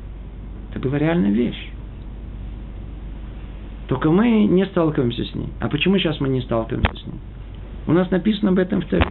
[0.72, 1.72] Это была реальная вещь.
[3.88, 5.50] Только мы не сталкиваемся с ней.
[5.60, 7.20] А почему сейчас мы не сталкиваемся с ней?
[7.86, 9.06] У нас написано об этом в Таре.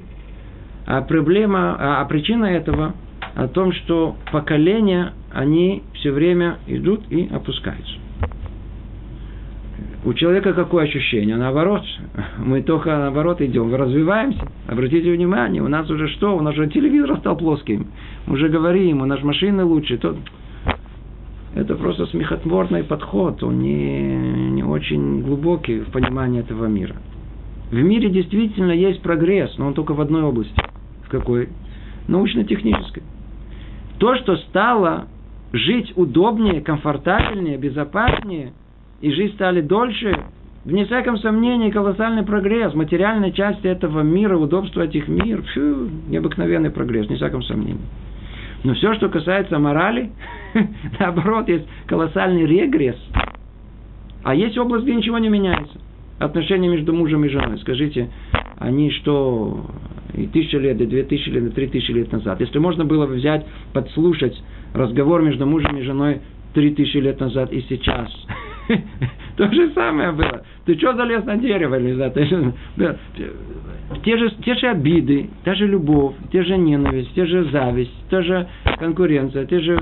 [0.86, 2.94] А проблема, а, а причина этого
[3.34, 8.01] о том, что поколения, они все время идут и опускаются.
[10.04, 11.36] У человека какое ощущение?
[11.36, 11.82] Наоборот.
[12.38, 14.40] Мы только наоборот идем, развиваемся.
[14.66, 16.36] Обратите внимание, у нас уже что?
[16.36, 17.86] У нас уже телевизор стал плоским.
[18.26, 19.98] Мы уже говорим, у нас машины лучше.
[19.98, 20.16] То...
[21.54, 23.44] Это просто смехотворный подход.
[23.44, 26.96] Он не, не очень глубокий в понимании этого мира.
[27.70, 30.60] В мире действительно есть прогресс, но он только в одной области.
[31.04, 31.48] В какой?
[32.08, 33.04] Научно-технической.
[33.98, 35.06] То, что стало
[35.52, 38.52] жить удобнее, комфортабельнее, безопаснее–
[39.02, 40.16] и жизнь стали дольше,
[40.64, 42.72] вне всяком сомнении, колоссальный прогресс.
[42.72, 47.82] Материальной части этого мира, удобства этих мир, фу, необыкновенный прогресс, не всяком сомнении.
[48.62, 50.12] Но все, что касается морали,
[51.00, 52.96] наоборот, есть колоссальный регресс.
[54.22, 55.80] А есть область, где ничего не меняется.
[56.20, 57.58] Отношения между мужем и женой.
[57.58, 58.08] Скажите,
[58.58, 59.66] они что,
[60.14, 62.40] и тысячу лет, и две тысячи лет, и три тысячи лет назад.
[62.40, 64.40] Если можно было взять, подслушать
[64.74, 66.20] разговор между мужем и женой
[66.54, 68.08] три тысячи лет назад и сейчас–
[69.36, 70.42] То же самое было.
[70.64, 71.76] Ты что залез на дерево?
[71.76, 72.26] Не знаю, ты,
[74.04, 78.22] те, же, те же обиды, та же любовь, те же ненависть, те же зависть, та
[78.22, 78.48] же
[78.78, 79.78] конкуренция, те же...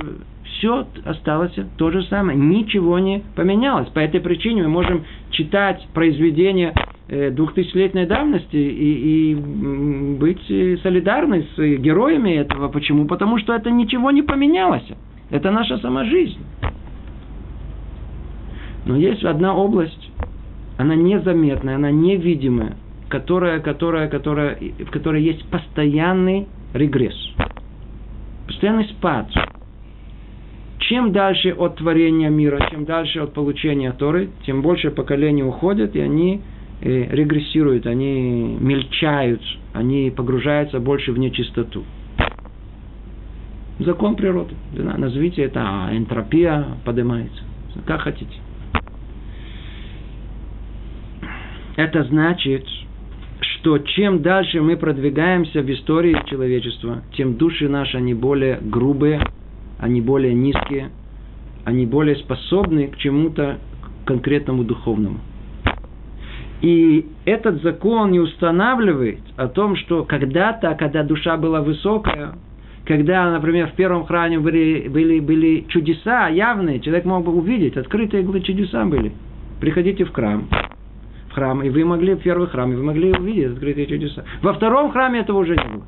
[0.59, 2.37] Все осталось то же самое.
[2.37, 3.88] Ничего не поменялось.
[3.90, 6.75] По этой причине мы можем читать произведения
[7.09, 10.43] э, двухтысячелетней давности и, и быть
[10.83, 12.69] солидарны с героями этого.
[12.69, 13.07] Почему?
[13.07, 14.85] Потому что это ничего не поменялось.
[15.31, 16.38] Это наша сама жизнь.
[18.90, 20.11] Но есть одна область,
[20.76, 22.76] она незаметная, она невидимая,
[23.09, 27.14] которая, которая, которая, в которой есть постоянный регресс.
[28.48, 29.29] Постоянный спад.
[30.79, 36.00] Чем дальше от творения мира, чем дальше от получения Торы, тем больше поколений уходят, и
[36.00, 36.40] они
[36.81, 39.40] э, регрессируют, они мельчают,
[39.72, 41.85] они погружаются больше в нечистоту.
[43.79, 44.57] Закон природы.
[44.72, 47.44] Назовите это а, энтропия поднимается.
[47.87, 48.35] Как хотите.
[51.81, 52.66] Это значит,
[53.40, 59.19] что чем дальше мы продвигаемся в истории человечества, тем души наши, они более грубые,
[59.79, 60.90] они более низкие,
[61.64, 63.61] они более способны к чему-то
[64.05, 65.21] конкретному духовному.
[66.61, 72.35] И этот закон не устанавливает о том, что когда-то, когда душа была высокая,
[72.85, 78.23] когда, например, в первом храме были, были, были чудеса явные, человек мог бы увидеть, открытые
[78.43, 79.12] чудеса были.
[79.61, 80.47] Приходите в храм,
[81.31, 84.25] в храм, и вы могли в первый храм, и вы могли увидеть открытые чудеса.
[84.43, 85.85] Во втором храме этого уже не было.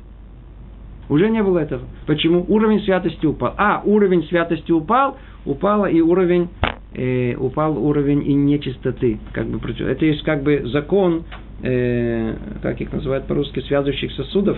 [1.09, 1.81] Уже не было этого.
[2.07, 2.45] Почему?
[2.47, 3.53] Уровень святости упал.
[3.57, 6.47] А, уровень святости упал, упал и уровень,
[6.93, 9.19] э, упал уровень и нечистоты.
[9.33, 11.23] Как бы, это есть как бы закон,
[11.61, 14.57] э, как их называют по-русски, связывающих сосудов.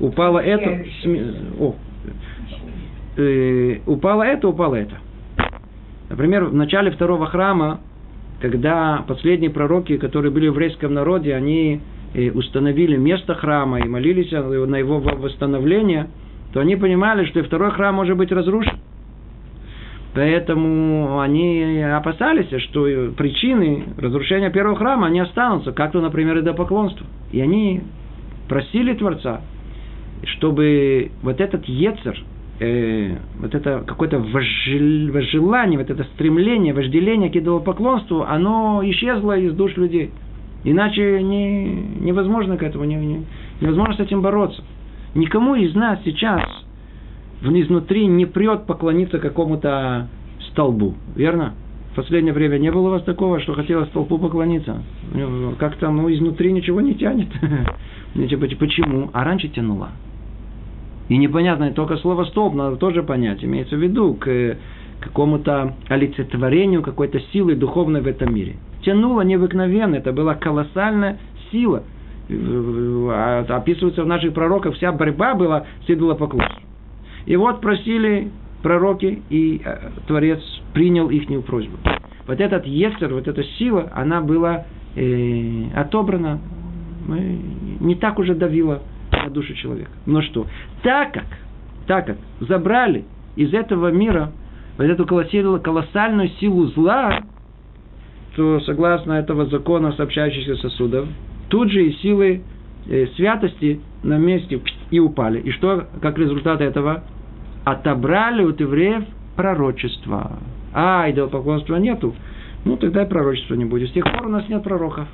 [0.00, 1.22] Упало это, сми,
[1.58, 1.74] о,
[3.16, 4.96] э, упало это, упало это.
[6.10, 7.80] Например, в начале второго храма
[8.40, 11.80] когда последние пророки, которые были в еврейском народе, они
[12.14, 16.08] э, установили место храма и молились на его восстановление,
[16.52, 18.78] то они понимали, что и второй храм может быть разрушен.
[20.14, 27.06] Поэтому они опасались, что причины разрушения первого храма, они останутся, как-то, например, и до поклонства.
[27.30, 27.82] И они
[28.48, 29.42] просили Творца,
[30.24, 32.18] чтобы вот этот Ецер,
[32.60, 39.76] э, вот это какое-то возжелание, вот это стремление, вожделение к идолопоклонству, оно исчезло из душ
[39.76, 40.10] людей.
[40.62, 41.64] Иначе не,
[42.00, 43.24] невозможно к этому, не, не,
[43.60, 44.62] невозможно с этим бороться.
[45.14, 46.42] Никому из нас сейчас
[47.42, 50.08] изнутри не прет поклониться какому-то
[50.50, 51.54] столбу, верно?
[51.92, 54.82] В последнее время не было у вас такого, что хотелось столбу поклониться?
[55.58, 57.28] Как то ну, изнутри ничего не тянет.
[58.58, 59.10] Почему?
[59.12, 59.88] А раньше тянуло.
[61.10, 63.44] И непонятно, только слово «столб» надо тоже понять.
[63.44, 64.56] Имеется в виду к
[65.00, 68.56] какому-то олицетворению какой-то силы духовной в этом мире.
[68.82, 71.18] Тянуло необыкновенно, это была колоссальная
[71.50, 71.82] сила.
[72.30, 76.62] А, описывается в наших пророках, вся борьба была с идолопоклонством.
[77.26, 78.30] И вот просили
[78.62, 80.40] пророки, и э, Творец
[80.74, 81.76] принял их просьбу.
[82.28, 86.38] Вот этот Ецер, вот эта сила, она была э, отобрана,
[87.80, 88.80] не так уже давила
[89.24, 89.90] на душу человека.
[90.06, 90.46] Но что?
[90.82, 91.26] Так как,
[91.86, 93.04] так как забрали
[93.36, 94.32] из этого мира
[94.76, 97.20] вот эту колоссальную силу зла,
[98.36, 101.06] то согласно этого закона сообщающихся сосудов,
[101.48, 102.42] тут же и силы
[102.88, 104.60] э, святости на месте
[104.90, 105.40] и упали.
[105.40, 107.04] И что, как результат этого?
[107.64, 109.04] Отобрали у евреев
[109.36, 110.38] пророчество.
[110.72, 112.14] А, идолопоклонства нету.
[112.64, 113.90] Ну, тогда и пророчества не будет.
[113.90, 115.08] С тех пор у нас нет пророков.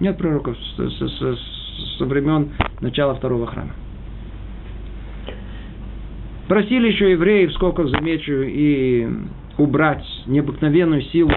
[0.00, 1.53] Нет пророков с, с, с,
[1.98, 2.50] со времен
[2.80, 3.72] начала второго храма.
[6.48, 9.08] Просили еще евреев, сколько замечу, и
[9.56, 11.32] убрать необыкновенную силу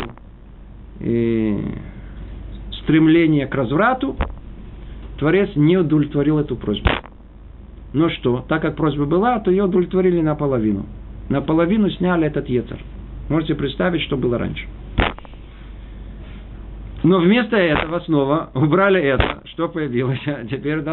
[0.99, 1.59] э,
[2.83, 4.17] стремление к разврату,
[5.17, 6.89] Творец не удовлетворил эту просьбу.
[7.93, 10.85] Но что, так как просьба была, то ее удовлетворили наполовину.
[11.29, 12.77] Наполовину сняли этот ецер.
[13.29, 14.65] Можете представить, что было раньше.
[17.03, 19.41] Но вместо этого снова убрали это.
[19.57, 20.19] Что появилось?
[20.51, 20.83] Теперь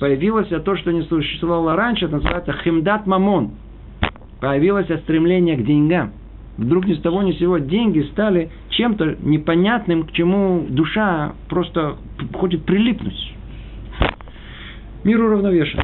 [0.00, 3.52] появилось то, что не существовало раньше, это называется химдат мамон.
[4.40, 6.10] Появилось стремление к деньгам.
[6.58, 11.94] Вдруг ни с того ни с сего деньги стали чем-то непонятным, к чему душа просто
[12.34, 13.36] хочет прилипнуть.
[15.04, 15.82] Мир уравновешен.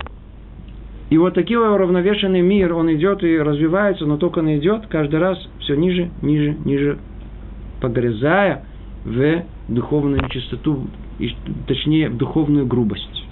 [1.10, 5.38] И вот такой уравновешенный мир, он идет и развивается, но только он идет каждый раз
[5.60, 6.98] все ниже, ниже, ниже,
[7.80, 8.64] погрязая
[9.04, 10.88] в духовную чистоту,
[11.66, 13.24] точнее, в духовную грубость.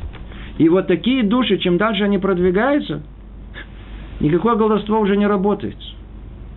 [0.58, 3.02] И вот такие души, чем дальше они продвигаются,
[4.20, 5.76] никакое колдовство уже не работает.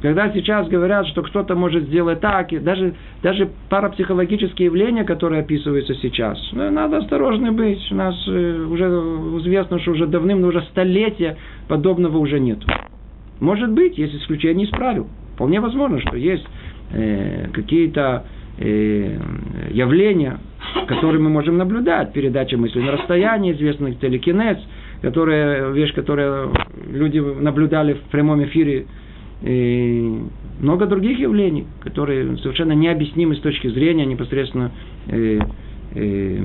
[0.01, 5.93] Когда сейчас говорят, что кто-то может сделать так, и даже, даже парапсихологические явления, которые описываются
[5.95, 7.85] сейчас, ну, надо осторожны быть.
[7.91, 8.85] У нас э, уже
[9.41, 12.59] известно, что уже давным, уже столетия подобного уже нет.
[13.41, 15.07] Может быть, есть исключение из правил.
[15.35, 16.45] Вполне возможно, что есть
[16.93, 18.25] э, какие-то
[18.57, 19.19] э,
[19.71, 20.39] явления,
[20.87, 22.13] которые мы можем наблюдать.
[22.13, 24.57] Передача мысли на расстоянии, известный телекинез,
[25.01, 26.53] которая, вещь, которую
[26.91, 28.85] люди наблюдали в прямом эфире
[29.41, 30.21] и
[30.59, 34.71] много других явлений, которые совершенно необъяснимы с точки зрения непосредственно
[35.07, 35.39] э,
[35.95, 36.39] э,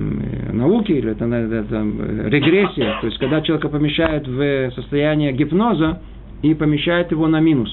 [0.53, 1.83] науки, или это, это
[2.29, 6.01] регрессия, то есть когда человека помещают в состояние гипноза
[6.43, 7.71] и помещают его на минус.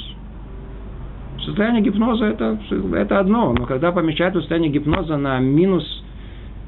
[1.45, 2.59] Состояние гипноза это,
[2.95, 6.00] это одно, но когда помещают в состояние гипноза на минус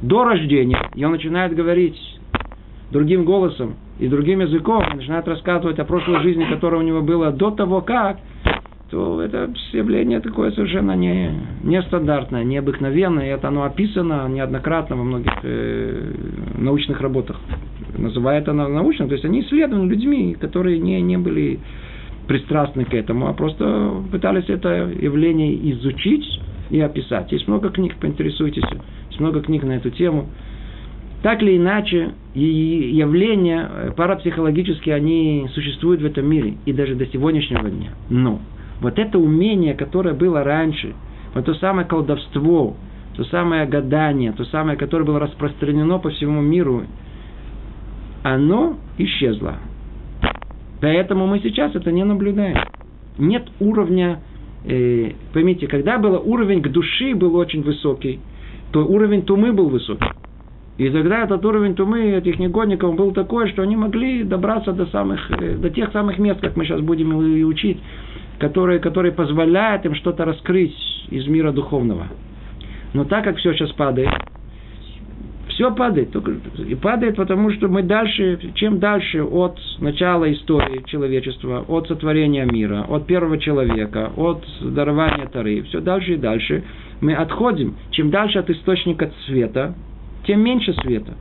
[0.04, 1.98] до рождения, и он начинает говорить
[2.92, 7.52] другим голосом и другим языком, начинает рассказывать о прошлой жизни, которая у него была до
[7.52, 8.20] того, как,
[8.92, 11.32] то это явление такое совершенно не,
[11.64, 13.26] нестандартное, необыкновенное.
[13.26, 16.12] И это оно описано неоднократно во многих э,
[16.60, 17.40] научных работах.
[17.98, 19.08] Называют это научным.
[19.08, 21.60] То есть они исследованы людьми, которые не, не были
[22.28, 26.40] пристрастны к этому, а просто пытались это явление изучить
[26.70, 27.32] и описать.
[27.32, 28.64] Есть много книг, поинтересуйтесь.
[29.14, 30.30] Есть много книг на эту тему.
[31.22, 36.56] Так или иначе, явления э, парапсихологические, они существуют в этом мире.
[36.66, 37.92] И даже до сегодняшнего дня.
[38.10, 38.42] Но
[38.82, 40.96] вот это умение, которое было раньше,
[41.36, 42.76] вот то самое колдовство,
[43.16, 46.86] то самое гадание, то самое, которое было распространено по всему миру,
[48.24, 49.58] оно исчезло.
[50.82, 52.58] Поэтому мы сейчас это не наблюдаем.
[53.20, 54.22] Нет уровня,
[54.66, 58.20] э, поймите, когда был уровень к души был очень высокий,
[58.74, 60.10] то уровень тумы был высокий.
[60.80, 65.30] И тогда этот уровень тумы этих негодников был такой, что они могли добраться до, самых,
[65.30, 67.80] э, до тех самых мест, как мы сейчас будем и учить,
[68.40, 70.76] которые, которые позволяют им что-то раскрыть
[71.12, 72.08] из мира духовного.
[72.94, 74.10] Но так как все сейчас падает,
[75.54, 76.16] все падает.
[76.58, 82.86] И падает, потому что мы дальше, чем дальше от начала истории человечества, от сотворения мира,
[82.88, 86.64] от первого человека, от дарования Тары, все дальше и дальше,
[87.02, 87.76] мы отходим.
[87.92, 89.76] Чем дальше от источника света,
[90.26, 91.14] тем меньше света,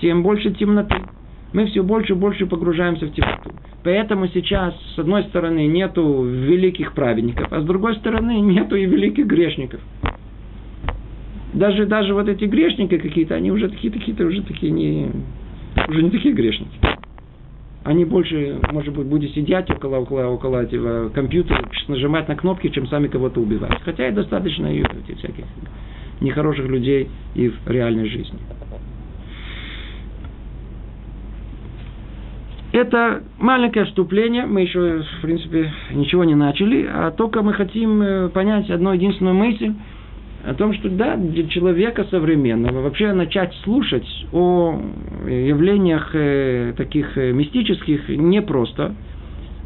[0.00, 0.96] тем больше темноты.
[1.52, 3.50] Мы все больше и больше погружаемся в темноту.
[3.82, 9.26] Поэтому сейчас, с одной стороны, нету великих праведников, а с другой стороны, нету и великих
[9.26, 9.80] грешников.
[11.56, 15.10] Даже, даже вот эти грешники какие-то, они уже такие, такие, уже такие не,
[15.88, 16.78] уже не такие грешники.
[17.82, 22.86] Они больше, может быть, будут сидеть около, около, около этого компьютера, нажимать на кнопки, чем
[22.88, 23.80] сами кого-то убивать.
[23.84, 25.44] Хотя и достаточно и этих всяких
[26.20, 28.38] нехороших людей и в реальной жизни.
[32.72, 38.28] Это маленькое вступление, мы еще, в принципе, ничего не начали, а только мы хотим э,
[38.28, 39.72] понять одну единственную мысль
[40.46, 44.80] о том, что да, для человека современного вообще начать слушать о
[45.26, 48.94] явлениях э, таких э, мистических непросто,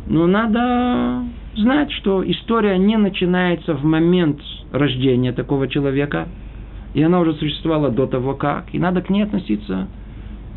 [0.06, 1.24] но надо
[1.54, 4.40] знать, что история не начинается в момент
[4.72, 6.28] рождения такого человека,
[6.94, 9.86] и она уже существовала до того как, и надо к ней относиться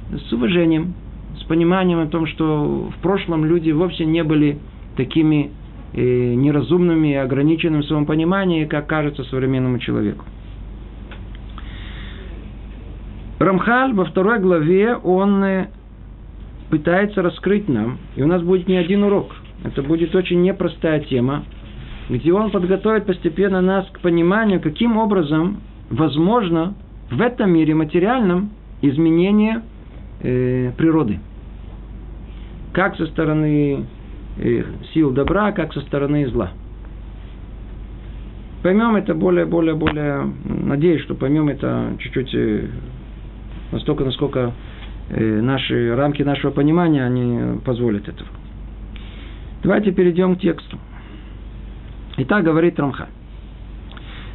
[0.09, 0.93] с уважением,
[1.38, 4.57] с пониманием о том, что в прошлом люди вовсе не были
[4.95, 5.51] такими
[5.94, 10.26] э, неразумными и ограниченными в своем понимании, как кажется современному человеку.
[13.39, 15.68] Рамхаль во второй главе, он э,
[16.70, 21.44] пытается раскрыть нам, и у нас будет не один урок, это будет очень непростая тема,
[22.10, 26.74] где он подготовит постепенно нас к пониманию, каким образом возможно
[27.12, 29.62] в этом мире материальном изменение
[30.22, 31.20] э, природы.
[32.74, 33.86] Как со стороны
[34.94, 36.52] сил добра, как со стороны зла.
[38.64, 42.68] Поймем это более, более, более, надеюсь, что поймем это чуть-чуть э,
[43.74, 44.54] настолько, насколько
[45.10, 48.30] э, наши рамки нашего понимания, они позволят этого.
[49.64, 50.78] Давайте перейдем к тексту.
[52.18, 53.10] Итак, говорит Рамха.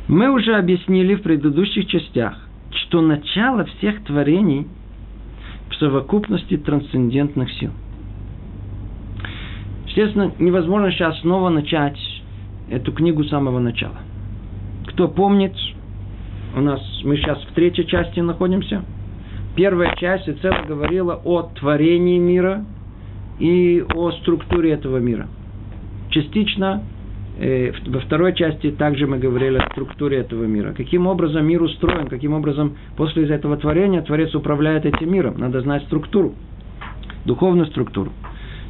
[0.09, 2.35] Мы уже объяснили в предыдущих частях,
[2.71, 4.67] что начало всех творений
[5.71, 7.71] в совокупности трансцендентных сил.
[9.89, 11.99] Естественно, невозможно сейчас снова начать
[12.71, 13.97] эту книгу с самого начала.
[14.87, 15.55] Кто помнит,
[16.57, 18.85] у нас мы сейчас в третьей части находимся.
[19.57, 22.65] Первая часть цело говорила о творении мира
[23.39, 25.27] и о структуре этого мира.
[26.11, 26.83] Частично
[27.41, 30.75] Э, во второй части также мы говорили о структуре этого мира.
[30.77, 35.37] Каким образом мир устроен, каким образом после этого творения Творец управляет этим миром.
[35.39, 36.35] Надо знать структуру,
[37.25, 38.13] духовную структуру.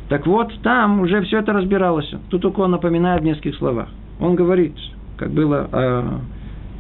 [0.09, 2.11] Так вот, там уже все это разбиралось.
[2.31, 3.89] Тут только он напоминает в нескольких словах.
[4.21, 4.75] Он говорит,
[5.17, 5.69] как было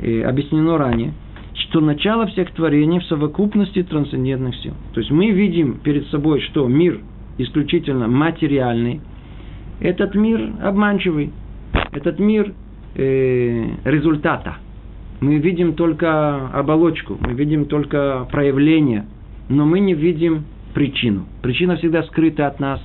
[0.00, 1.12] э, объяснено ранее,
[1.54, 4.72] что начало всех творений в совокупности трансцендентных сил.
[4.94, 7.00] То есть мы видим перед собой, что мир
[7.36, 9.00] исключительно материальный,
[9.80, 11.32] этот мир обманчивый,
[11.92, 12.54] этот мир
[12.94, 14.56] э, результата.
[15.20, 19.04] Мы видим только оболочку, мы видим только проявление,
[19.48, 21.26] но мы не видим причину.
[21.42, 22.80] Причина всегда скрыта от нас.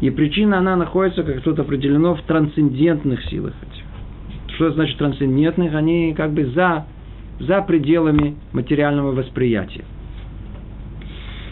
[0.00, 3.54] И причина, она находится, как тут определено, в трансцендентных силах.
[4.54, 5.74] Что значит трансцендентных?
[5.74, 6.86] Они как бы за,
[7.40, 9.84] за пределами материального восприятия.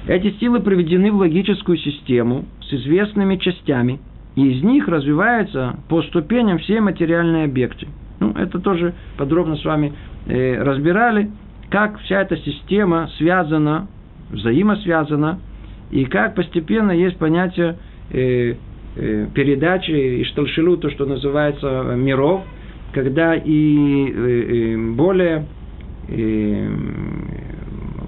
[0.07, 4.01] Эти силы приведены в логическую систему с известными частями–
[4.36, 7.86] и из них развиваются по ступеням все материальные объекты.
[8.20, 9.92] Ну, это тоже подробно с вами
[10.26, 11.30] э, разбирали,
[11.70, 13.88] как вся эта система связана,
[14.30, 15.38] взаимосвязана,
[15.90, 17.76] и как постепенно есть понятие
[18.11, 18.55] э,
[18.96, 22.42] э, передачи и шталшилу, то, что называется миров,
[22.92, 25.46] когда и э, более,
[26.09, 26.68] э,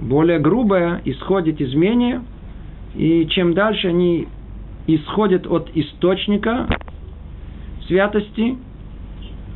[0.00, 2.22] более грубое исходит из менее,
[2.94, 4.28] и чем дальше они
[4.86, 6.68] исходит от источника
[7.88, 8.56] святости,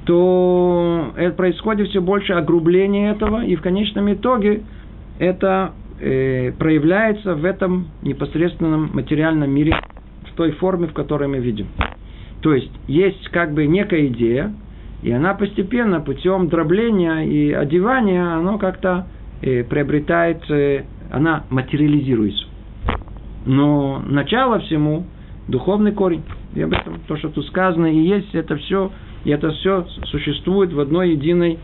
[0.04, 4.62] то это происходит все больше огрубления этого, и в конечном итоге
[5.18, 9.76] это проявляется в этом непосредственном материальном мире
[10.40, 11.66] той форме, в которой мы видим.
[12.40, 14.54] То есть есть как бы некая идея,
[15.02, 19.06] и она постепенно путем дробления и одевания, оно как-то
[19.42, 22.46] э, приобретает, э, она материализируется.
[23.44, 25.04] Но начало всему
[25.46, 26.22] духовный корень.
[26.54, 28.90] И об этом то, что тут сказано, и есть это все,
[29.24, 31.58] и это все существует в одной единой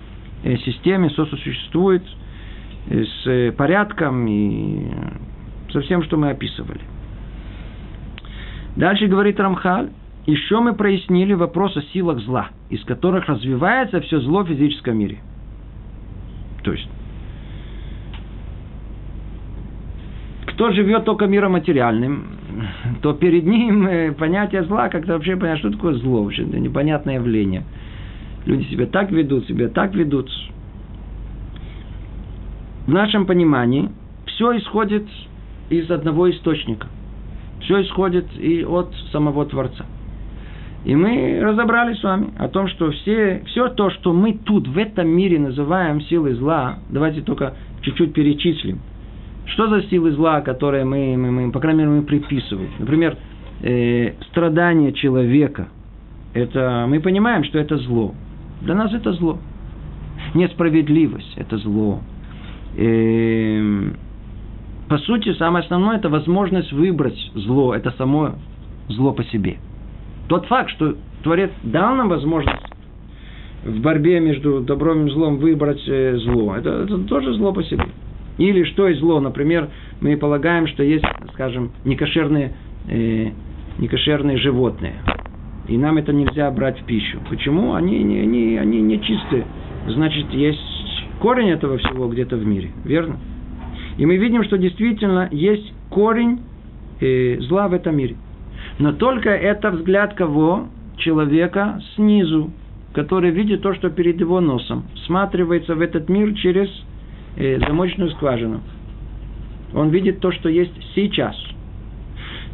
[0.44, 2.02] э, системе, сосуществует
[2.90, 4.90] э, с э, порядком и
[5.72, 6.82] со всем, что мы описывали.
[8.76, 9.90] Дальше говорит Рамхаль,
[10.26, 15.18] еще мы прояснили вопрос о силах зла, из которых развивается все зло в физическом мире.
[16.62, 16.88] То есть,
[20.46, 22.26] кто живет только миром материальным,
[23.02, 27.14] то перед ним э, понятие зла, как-то вообще понять, что такое зло, вообще это непонятное
[27.14, 27.62] явление.
[28.46, 30.30] Люди себя так ведут, себя так ведут.
[32.86, 33.90] В нашем понимании
[34.26, 35.06] все исходит
[35.70, 36.88] из одного источника.
[37.66, 39.84] Все исходит и от самого Творца.
[40.84, 44.78] И мы разобрались с вами о том, что все, все то, что мы тут, в
[44.78, 48.80] этом мире называем силой зла, давайте только чуть-чуть перечислим–
[49.46, 52.70] что за силы зла, которые мы, мы, мы по крайней мере, мы приписываем?
[52.78, 53.16] Например,
[53.62, 55.68] э, страдание человека.
[56.34, 58.14] Это, мы понимаем, что это зло.
[58.62, 59.38] Для нас это зло.
[60.34, 62.00] Несправедливость– это зло.
[62.76, 63.90] Э,
[64.88, 67.74] по сути, самое основное– это возможность выбрать зло.
[67.74, 68.36] Это само
[68.88, 69.56] зло по себе.
[70.28, 72.62] Тот факт, что Творец дал нам возможность
[73.64, 77.86] в борьбе между добром и злом выбрать э, зло, это, это тоже зло по себе.
[78.38, 79.18] Или что есть зло?
[79.18, 79.68] Например,
[80.00, 82.52] мы полагаем, что есть, скажем, некошерные,
[82.88, 83.30] э,
[83.78, 84.94] некошерные животные.
[85.68, 87.18] И нам это нельзя брать в пищу.
[87.28, 87.74] Почему?
[87.74, 89.46] Они, они, они, они не чистые.
[89.88, 90.60] Значит, есть
[91.20, 92.70] корень этого всего где-то в мире.
[92.84, 93.16] Верно?
[93.96, 96.40] И мы видим, что действительно есть корень
[97.00, 98.16] э, зла в этом мире.
[98.78, 100.68] Но только это взгляд кого?
[100.98, 102.50] Человека снизу,
[102.92, 104.84] который видит то, что перед его носом.
[105.06, 106.68] Сматривается в этот мир через
[107.36, 108.60] э, замочную скважину.
[109.74, 111.36] Он видит то, что есть сейчас.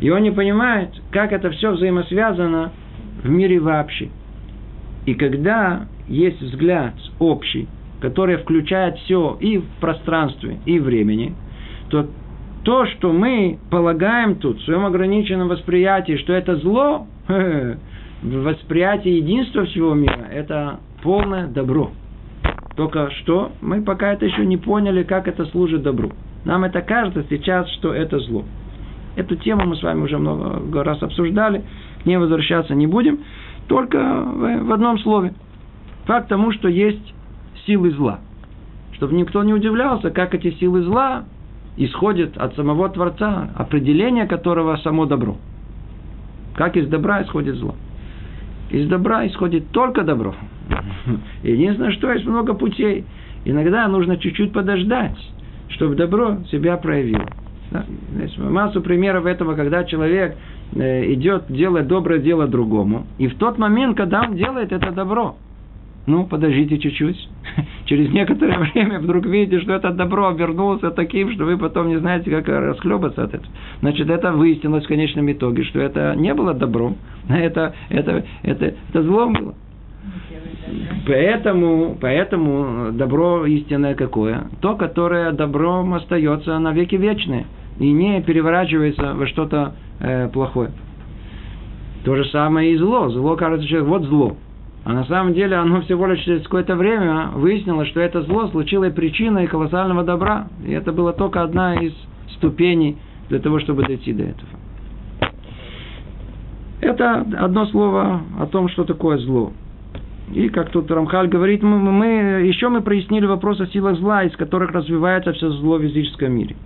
[0.00, 2.72] И он не понимает, как это все взаимосвязано
[3.22, 4.08] в мире вообще.
[5.06, 7.68] И когда есть взгляд общий,
[8.02, 11.34] который включает все и в пространстве, и в времени,
[11.88, 12.08] то
[12.64, 19.64] то, что мы полагаем тут, в своем ограниченном восприятии, что это зло, в восприятии единства
[19.66, 21.92] всего мира, это полное добро.
[22.74, 26.10] Только что мы пока это еще не поняли, как это служит добру.
[26.44, 28.42] Нам это кажется сейчас, что это зло.
[29.14, 31.62] Эту тему мы с вами уже много раз обсуждали,
[32.02, 33.20] к ней возвращаться не будем,
[33.68, 35.34] только в одном слове.
[36.06, 37.14] Факт тому, что есть
[37.66, 38.20] силы зла.
[38.92, 41.24] Чтобы никто не удивлялся, как эти силы зла
[41.76, 45.36] исходят от самого Творца, определение которого само добро.
[46.54, 47.74] Как из добра исходит зло.
[48.70, 50.34] Из добра исходит только добро.
[51.42, 53.04] Единственное, что есть много путей.
[53.44, 55.16] Иногда нужно чуть-чуть подождать,
[55.68, 57.26] чтобы добро себя проявило.
[57.70, 57.84] Да?
[58.20, 60.36] Есть массу примеров этого, когда человек
[60.74, 65.36] э, идет делать доброе дело другому, и в тот момент, когда он делает это добро,
[66.06, 67.28] ну, подождите чуть-чуть.
[67.84, 72.30] Через некоторое время вдруг видите, что это добро обернулось таким, что вы потом не знаете,
[72.30, 73.52] как расхлебаться от этого.
[73.80, 76.96] Значит, это выяснилось в конечном итоге, что это не было добром,
[77.28, 79.54] это, это, это, это злом было.
[81.06, 84.46] Поэтому, поэтому добро истинное какое?
[84.60, 87.46] То, которое добром остается на веки вечные
[87.78, 90.70] и не переворачивается во что-то э, плохое.
[92.04, 93.08] То же самое и зло.
[93.10, 94.36] Зло кажется человек, вот зло.
[94.84, 98.92] А на самом деле оно всего лишь через какое-то время выяснилось, что это зло случилось
[98.92, 100.48] причиной колоссального добра.
[100.66, 101.92] И это была только одна из
[102.36, 102.96] ступеней
[103.28, 104.50] для того, чтобы дойти до этого.
[106.80, 109.52] Это одно слово о том, что такое зло.
[110.32, 112.06] И как тут Рамхаль говорит, мы, мы,
[112.44, 116.56] еще мы прояснили вопрос о силах зла, из которых развивается все зло в физическом мире.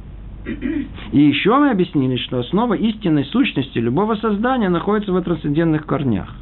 [1.13, 6.33] И еще мы объяснили, что основа истинной сущности любого создания находится в трансцендентных корнях.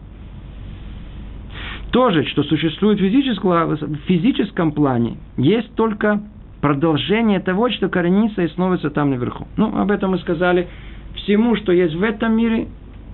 [1.95, 6.25] То же, что существует в физическом, плане, есть только
[6.61, 9.47] продолжение того, что коренится и становится там наверху.
[9.57, 10.67] Ну, об этом мы сказали.
[11.15, 12.67] Всему, что есть в этом мире,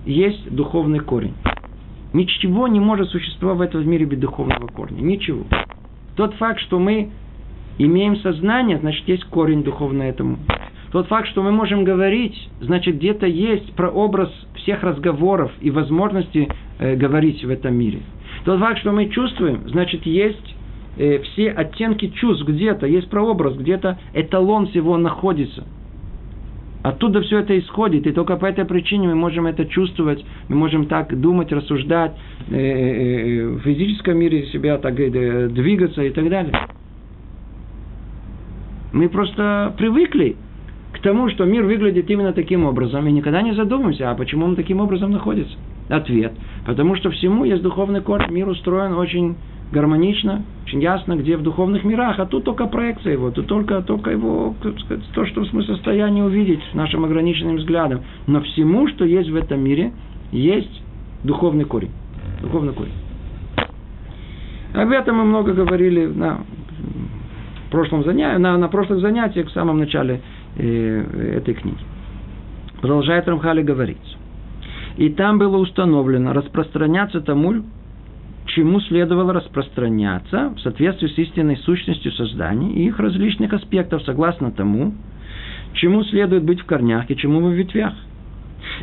[0.07, 1.35] есть духовный корень.
[2.13, 4.99] Ничего не может существовать в этом мире без духовного корня.
[4.99, 5.45] Ничего.
[6.15, 7.11] Тот факт, что мы
[7.77, 10.39] имеем сознание, значит, есть корень духовный этому.
[10.91, 16.95] Тот факт, что мы можем говорить, значит, где-то есть прообраз всех разговоров и возможности э,
[16.95, 18.01] говорить в этом мире.
[18.45, 20.55] Тот факт, что мы чувствуем, значит, есть
[20.97, 25.63] э, все оттенки чувств где-то, есть прообраз, где-то эталон всего находится.
[26.83, 30.87] Оттуда все это исходит, и только по этой причине мы можем это чувствовать, мы можем
[30.87, 32.13] так думать, рассуждать,
[32.49, 36.53] э, э, э в физическом мире себя так э, двигаться и так далее.
[38.93, 40.35] Мы просто привыкли
[40.93, 44.55] к тому, что мир выглядит именно таким образом, и никогда не задумываемся, а почему он
[44.55, 45.55] таким образом находится.
[45.91, 46.31] Ответ.
[46.65, 48.31] Потому что всему есть духовный корень.
[48.31, 49.35] Мир устроен очень
[49.73, 54.11] гармонично, очень ясно, где в духовных мирах, а тут только проекция его, тут только, только
[54.11, 58.01] его, сказать, то, что мы в состоянии увидеть нашим ограниченным взглядом.
[58.25, 59.91] Но всему, что есть в этом мире,
[60.31, 60.81] есть
[61.23, 61.91] духовный корень.
[62.41, 62.93] Духовный корень.
[64.73, 66.39] Об этом мы много говорили на
[67.69, 70.21] прошлом занятии, на, на прошлых занятиях, в самом начале
[70.57, 71.77] э, этой книги.
[72.79, 74.17] Продолжает Рамхали говорить.
[75.01, 77.63] И там было установлено распространяться тому,
[78.45, 84.93] чему следовало распространяться в соответствии с истинной сущностью создания и их различных аспектов, согласно тому,
[85.73, 87.95] чему следует быть в корнях и чему в ветвях.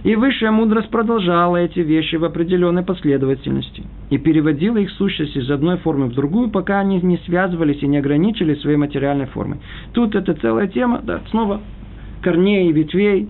[0.03, 5.77] И высшая мудрость продолжала эти вещи в определенной последовательности и переводила их сущность из одной
[5.77, 9.59] формы в другую, пока они не связывались и не ограничились своей материальной формой.
[9.93, 11.61] Тут это целая тема, да, снова
[12.23, 13.29] корней и ветвей.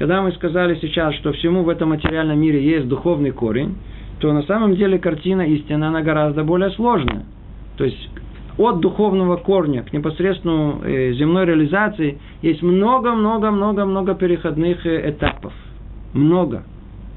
[0.00, 3.76] Когда мы сказали сейчас, что всему в этом материальном мире есть духовный корень,
[4.18, 7.26] то на самом деле картина истины, она гораздо более сложная.
[7.76, 8.08] То есть
[8.56, 15.52] от духовного корня к непосредственной э, земной реализации есть много-много-много-много переходных э, этапов.
[16.14, 16.62] Много.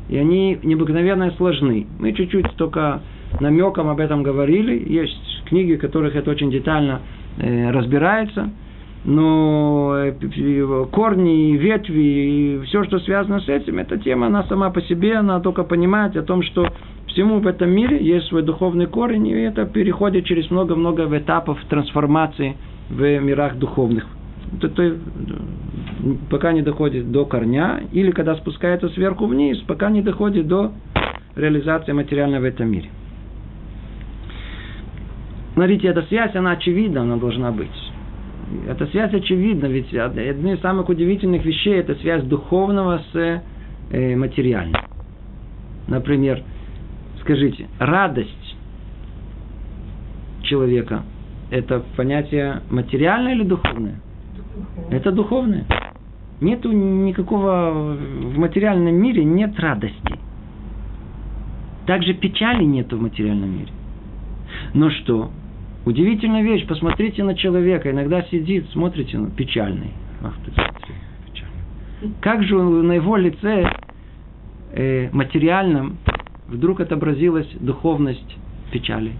[0.09, 1.87] И они необыкновенно сложны.
[1.99, 2.99] Мы чуть-чуть только
[3.39, 4.91] намеком об этом говорили.
[4.91, 6.99] Есть книги, в которых это очень детально
[7.37, 8.49] э, разбирается–
[9.05, 14.81] но э, корни, ветви и все, что связано с этим, эта тема, она сама по
[14.81, 16.67] себе, она только понимает о том, что
[17.07, 22.55] всему в этом мире есть свой духовный корень, и это переходит через много-много этапов трансформации
[22.89, 24.07] в мирах духовных.
[24.61, 24.97] Это,
[26.29, 30.71] пока не доходит до корня, или когда спускается сверху вниз, пока не доходит до
[31.35, 32.89] реализации материальной в этом мире.
[35.55, 37.69] Смотрите, эта связь, она очевидна, она должна быть.
[38.67, 43.41] Эта связь очевидна, ведь одна из самых удивительных вещей– это связь духовного с
[43.91, 44.81] э, материальным.
[45.87, 46.41] Например,
[47.21, 48.57] скажите, радость
[50.43, 51.03] человека–
[51.51, 53.95] это понятие материальное или духовное?
[54.35, 54.97] Духовное.
[54.97, 55.65] Это духовное.
[56.41, 60.19] Нету никакого в материальном мире нет радости.
[61.85, 63.71] Также печали нету в материальном мире.
[64.73, 65.31] Но что?
[65.85, 66.65] Удивительная вещь.
[66.65, 67.91] Посмотрите на человека.
[67.91, 69.91] Иногда сидит, смотрите, ну, печальный.
[70.23, 72.15] Ах ты, смотри, печальный.
[72.21, 73.69] Как же на его лице
[74.71, 75.97] э, материальном
[76.47, 78.37] вдруг отобразилась духовность
[78.71, 79.13] печали?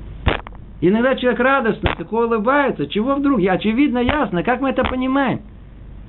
[0.80, 2.88] Иногда человек радостный, такой улыбается.
[2.88, 3.40] Чего вдруг?
[3.40, 4.44] Я очевидно, ясно.
[4.44, 5.42] Как мы это понимаем?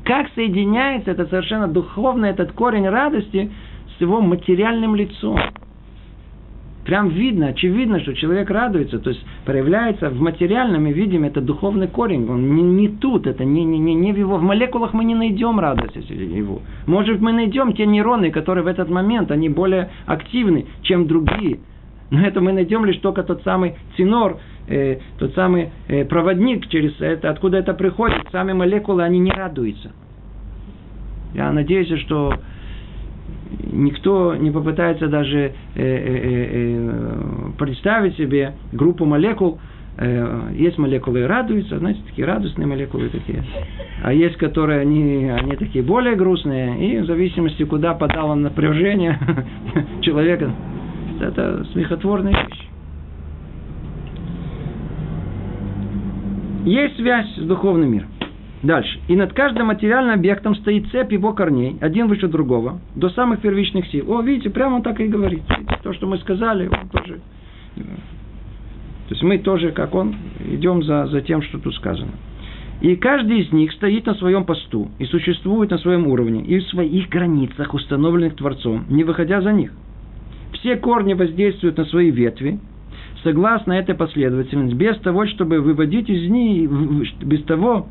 [0.04, 3.50] Как соединяется это совершенно духовно, этот корень радости
[3.96, 5.38] с его материальным лицом?
[6.84, 11.88] Прям видно, очевидно, что человек радуется, то есть проявляется в материальном, и видим, это духовный
[11.88, 15.04] корень, он не, не тут, это не, не, не, не в его, в молекулах мы
[15.04, 16.60] не найдем радость его.
[16.86, 21.60] Может, мы найдем те нейроны, которые в этот момент, они более активны, чем другие.
[22.10, 24.36] Но это мы найдем лишь только тот самый цинор,
[24.68, 29.92] э, тот самый э, проводник через это, откуда это приходит, сами молекулы, они не радуются.
[31.32, 32.34] Я надеюсь, что
[33.74, 36.20] никто не попытается даже э, э,
[36.74, 39.58] э, представить себе группу молекул,
[40.54, 43.44] есть молекулы радуются, знаете, такие радостные молекулы такие.
[44.02, 49.16] А есть, которые они, они такие более грустные, и в зависимости, куда подало напряжение
[50.02, 50.50] человека,
[51.20, 52.68] это смехотворная вещь.
[56.64, 58.08] Есть связь с духовным миром.
[58.64, 58.98] Дальше.
[59.08, 63.86] И над каждым материальным объектом стоит цепь его корней, один выше другого, до самых первичных
[63.88, 64.10] сил.
[64.10, 65.42] О, видите, прямо он так и говорит.
[65.82, 67.20] То, что мы сказали, он тоже...
[67.76, 70.16] То есть мы тоже, как он,
[70.50, 72.12] идем за, за тем, что тут сказано.
[72.80, 76.62] И каждый из них стоит на своем посту и существует на своем уровне и в
[76.68, 79.72] своих границах, установленных Творцом, не выходя за них.
[80.54, 82.58] Все корни воздействуют на свои ветви,
[83.22, 86.70] согласно этой последовательности, без того, чтобы выводить из них,
[87.22, 87.88] без того,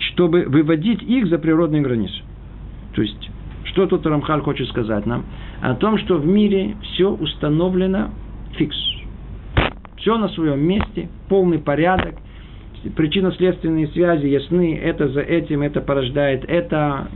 [0.00, 2.22] чтобы выводить их за природные границы.
[2.94, 3.30] То есть,
[3.64, 5.24] что тут Рамхаль хочет сказать нам?
[5.60, 8.10] О том, что в мире все установлено
[8.56, 8.76] фикс.
[9.98, 12.16] Все на своем месте, полный порядок,
[12.96, 17.08] причинно-следственные связи ясны, это за этим, это порождает это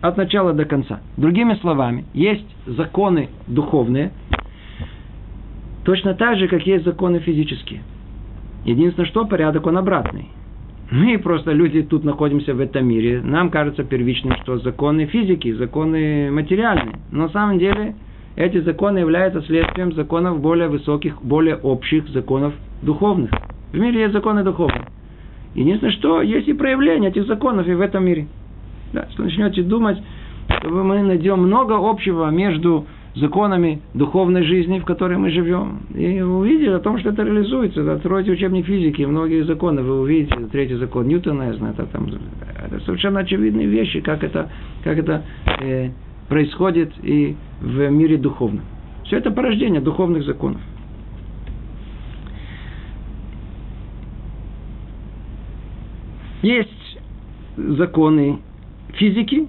[0.00, 1.00] от начала до конца.
[1.18, 4.12] Другими словами, есть законы духовные,
[5.84, 7.82] точно так же, как есть законы физические.
[8.64, 10.30] Единственное, что порядок он обратный.
[10.90, 13.20] Мы просто люди тут находимся в этом мире.
[13.22, 17.00] Нам кажется первичным, что законы физики, законы материальные.
[17.10, 17.96] Но на самом деле
[18.36, 23.30] эти законы являются следствием законов более высоких, более общих законов духовных.
[23.72, 24.86] В мире есть законы духовные.
[25.54, 28.28] Единственное, что есть и проявление этих законов и в этом мире.
[28.92, 29.98] Да, если начнете думать,
[30.62, 32.86] то мы найдем много общего между
[33.16, 35.80] законами духовной жизни, в которой мы живем.
[35.94, 37.92] И увидите о том, что это реализуется.
[37.92, 42.80] Откройте учебник физики, многие законы, вы увидите, третий закон Ньютона, я знаю, это, там, это
[42.80, 44.50] совершенно очевидные вещи, как это,
[44.84, 45.24] как это
[45.60, 45.90] э,
[46.28, 48.64] происходит и в мире духовном.
[49.04, 50.60] Все это порождение духовных законов.
[56.42, 56.98] Есть
[57.56, 58.40] законы
[58.94, 59.48] физики,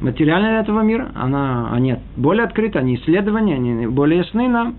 [0.00, 4.76] материальная этого мира, она, они более открыты, они исследования, они более ясны нам.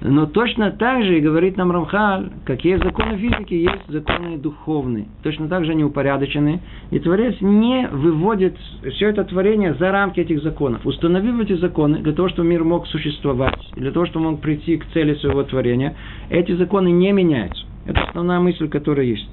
[0.00, 5.06] Но точно так же и говорит нам Рамхаль, какие законы физики есть законы духовные.
[5.22, 6.60] Точно так же они упорядочены.
[6.90, 8.54] И Творец не выводит
[8.96, 10.84] все это творение за рамки этих законов.
[10.84, 14.76] Установив эти законы для того, чтобы мир мог существовать, для того, чтобы он мог прийти
[14.76, 15.96] к цели своего творения,
[16.28, 17.64] эти законы не меняются.
[17.86, 19.28] Это основная мысль, которая есть.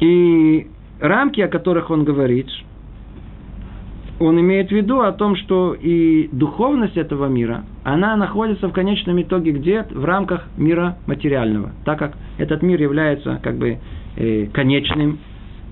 [0.00, 0.66] И
[1.00, 2.48] рамки, о которых он говорит,
[4.18, 9.20] он имеет в виду о том, что и духовность этого мира, она находится в конечном
[9.20, 9.82] итоге где?
[9.90, 11.72] В рамках мира материального.
[11.84, 13.78] Так как этот мир является как бы
[14.16, 15.18] э, конечным,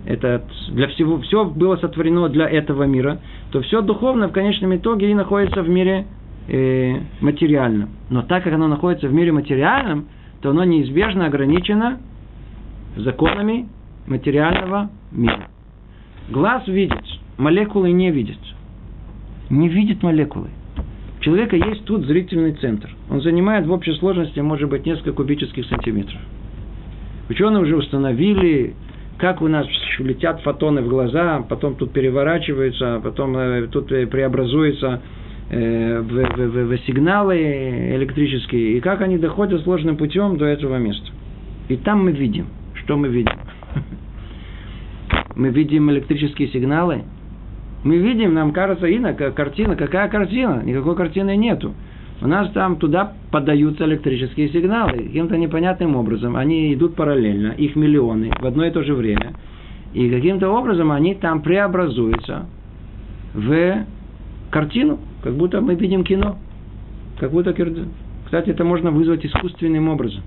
[0.06, 3.18] это для всего, все было сотворено для этого мира,
[3.50, 6.06] то все духовное в конечном итоге и находится в мире
[6.48, 7.90] э, материальном.
[8.10, 10.06] Но так как оно находится в мире материальном,
[10.42, 11.98] то оно неизбежно ограничено
[12.96, 13.68] законами
[14.06, 15.48] материального мира.
[16.28, 17.02] Глаз видит,
[17.36, 18.38] молекулы не видят.
[19.50, 20.48] Не видит молекулы.
[21.18, 22.90] У человека есть тут зрительный центр.
[23.10, 26.20] Он занимает в общей сложности, может быть, несколько кубических сантиметров.
[27.28, 28.74] Ученые уже установили,
[29.18, 29.66] как у нас
[29.98, 35.00] летят фотоны в глаза, потом тут переворачиваются, потом э, тут э, преобразуются
[35.50, 37.36] э, в, в, в, в сигналы
[37.96, 41.06] электрические, и как они доходят сложным путем до этого места.
[41.68, 43.38] И там мы видим, что мы видим.
[45.36, 47.02] Мы видим электрические сигналы,
[47.84, 48.98] мы видим, нам кажется, и
[49.32, 50.62] картина, какая картина?
[50.64, 51.74] Никакой картины нету.
[52.22, 56.36] У нас там туда подаются электрические сигналы каким-то непонятным образом.
[56.36, 59.34] Они идут параллельно, их миллионы в одно и то же время.
[59.92, 62.46] И каким-то образом они там преобразуются
[63.34, 63.84] в
[64.50, 66.38] картину, как будто мы видим кино.
[67.18, 67.52] Как будто
[68.24, 70.22] Кстати, это можно вызвать искусственным образом.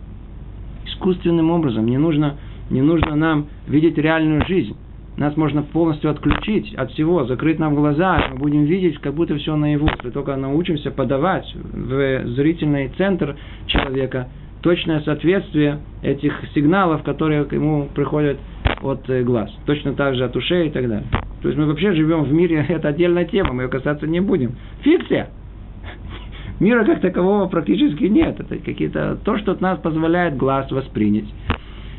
[0.85, 1.87] Искусственным образом.
[1.87, 2.35] Не нужно,
[2.69, 4.75] не нужно нам видеть реальную жизнь.
[5.17, 9.55] Нас можно полностью отключить от всего, закрыть нам глаза, мы будем видеть, как будто все
[9.55, 9.87] наяву.
[9.87, 14.27] Если только научимся подавать в зрительный центр человека
[14.61, 18.37] точное соответствие этих сигналов, которые к ему приходят
[18.81, 19.49] от э, глаз.
[19.65, 21.07] Точно так же от ушей и так далее.
[21.41, 24.55] То есть мы вообще живем в мире, это отдельная тема, мы ее касаться не будем.
[24.81, 25.29] Фикция!
[26.59, 28.39] Мира как такового практически нет.
[28.39, 31.25] Это какие-то то, что от нас позволяет глаз воспринять.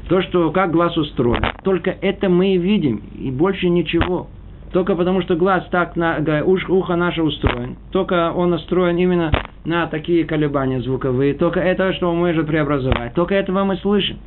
[0.08, 1.42] То, что как глаз устроен.
[1.62, 4.28] Только это мы и видим, и больше ничего.
[4.72, 7.76] Только потому, что глаз так, на, уш, ухо наше устроен.
[7.90, 9.32] Только он настроен именно
[9.64, 11.34] на такие колебания звуковые.
[11.34, 13.14] Только это, что он может преобразовать.
[13.14, 14.18] Только этого мы слышим.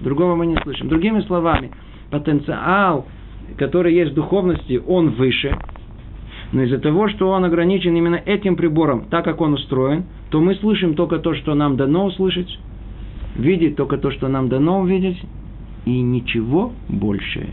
[0.00, 0.88] Другого мы не слышим.
[0.88, 1.70] Другими словами,
[2.10, 3.06] потенциал,
[3.56, 5.56] который есть в духовности, он выше.
[6.52, 10.54] Но из-за того, что он ограничен именно этим прибором, так как он устроен, то мы
[10.56, 12.58] слышим только то, что нам дано услышать,
[13.38, 15.18] видеть только то, что нам дано увидеть,
[15.86, 17.48] и ничего больше.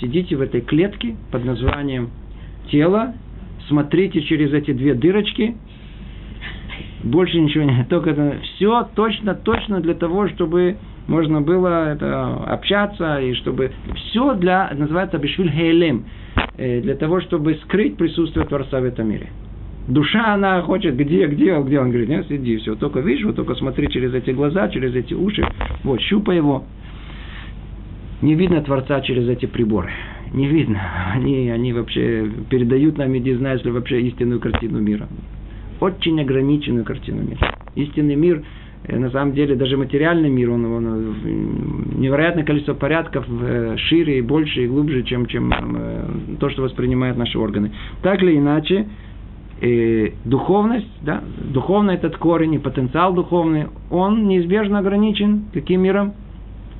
[0.00, 2.10] Сидите в этой клетке под названием
[2.70, 3.14] тело,
[3.68, 5.56] смотрите через эти две дырочки,
[7.04, 10.76] больше ничего не, только это все точно, точно для того, чтобы
[11.06, 16.04] можно было это, общаться, и чтобы все для, называется Бешвиль Хейлем,
[16.56, 19.28] э, для того, чтобы скрыть присутствие Творца в этом мире.
[19.88, 21.80] Душа, она хочет, где, где, где?
[21.80, 25.14] Он говорит, нет, сиди, все, только видишь, вот только смотри через эти глаза, через эти
[25.14, 25.46] уши,
[25.82, 26.64] вот, щупай его.
[28.20, 29.90] Не видно Творца через эти приборы.
[30.32, 30.80] Не видно.
[31.14, 35.08] Они, они вообще передают нам, иди знаешь ли, вообще истинную картину мира.
[35.80, 37.54] Очень ограниченную картину мира.
[37.74, 38.42] Истинный мир–
[38.84, 41.28] Э, на самом деле даже материальный мир, он, он э,
[41.96, 45.52] невероятное количество порядков э, шире и больше и глубже, чем, чем
[46.38, 47.72] то, что воспринимают наши органы.
[48.02, 48.86] Так или иначе,
[49.60, 56.14] э, духовность, да, духовный этот корень и потенциал духовный, он неизбежно ограничен каким миром?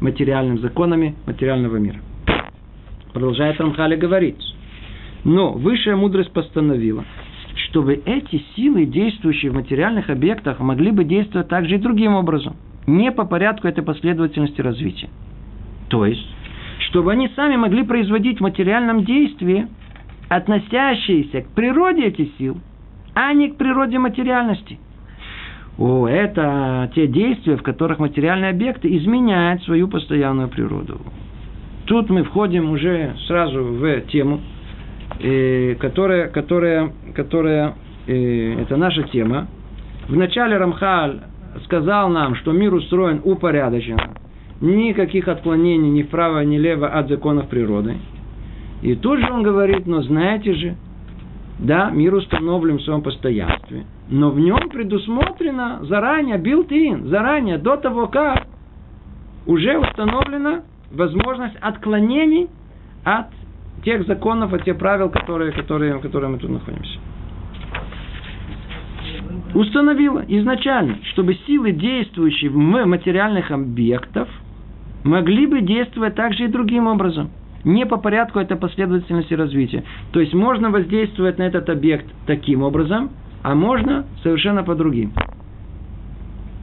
[0.00, 1.98] Материальным законами материального мира.
[3.12, 4.38] Продолжает Рамхали говорить.
[5.24, 7.04] Но высшая мудрость постановила–
[7.68, 12.56] чтобы эти силы, действующие в материальных объектах, могли бы действовать также и другим образом,
[12.86, 15.10] не по порядку этой последовательности развития.
[15.88, 16.26] То есть,
[16.88, 19.66] чтобы они сами могли производить в материальном действии,
[20.28, 22.58] относящиеся к природе этих сил,
[23.20, 24.78] а не к природе материальности.
[25.76, 31.00] О, это те действия, в которых материальные объекты изменяют свою постоянную природу.
[31.86, 34.40] Тут мы входим уже сразу в тему–
[35.20, 37.74] э, которая, которая, которая
[38.06, 39.48] э, это наша тема.
[40.08, 41.20] Вначале Рамхаль
[41.64, 44.14] сказал нам, что мир устроен упорядоченно.
[44.60, 47.96] Никаких отклонений ни вправо, ни влево от законов природы.
[48.82, 50.76] И тут же он говорит, но знаете же,
[51.58, 58.06] да, мир установлен в своем постоянстве, но в нем предусмотрено заранее, built-in, заранее, до того,
[58.06, 58.46] как
[59.46, 62.48] уже установлена возможность отклонений
[63.04, 63.26] от
[63.84, 66.98] тех законов, от тех правил, которые, которые, которые мы тут находимся.
[69.54, 74.28] Установила изначально, чтобы силы, действующие в материальных объектах,
[75.04, 77.30] могли бы действовать также и другим образом.
[77.64, 79.84] Не по порядку это последовательности развития.
[80.12, 83.10] То есть можно воздействовать на этот объект таким образом,
[83.42, 85.12] а можно совершенно по другим.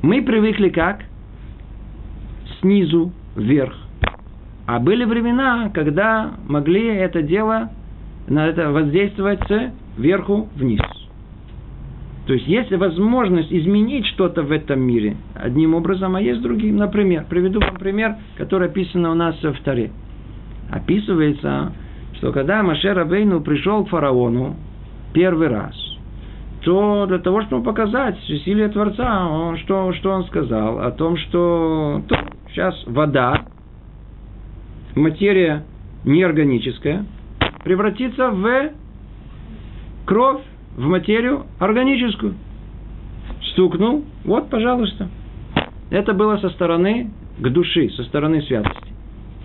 [0.01, 1.03] Мы привыкли как?
[2.61, 3.75] Снизу вверх.
[4.67, 7.69] А были времена, когда могли это дело
[8.27, 9.41] на это воздействовать
[9.95, 10.81] сверху вниз.
[12.25, 16.77] То есть есть возможность изменить что-то в этом мире одним образом, а есть другим.
[16.77, 19.91] Например, приведу вам пример, который описан у нас в Таре.
[20.71, 21.73] Описывается,
[22.17, 24.55] что когда Машер Абейну пришел к фараону
[25.13, 25.75] первый раз,
[26.61, 30.79] то для того, чтобы показать усилие Творца, он, что, что он сказал?
[30.79, 32.17] О том, что то,
[32.49, 33.45] сейчас вода
[34.95, 35.63] материя
[36.05, 37.05] неорганическая
[37.63, 38.71] превратится в
[40.05, 40.41] кровь,
[40.75, 42.33] в материю органическую.
[43.51, 45.09] Стукнул, вот, пожалуйста.
[45.91, 48.94] Это было со стороны к души, со стороны святости.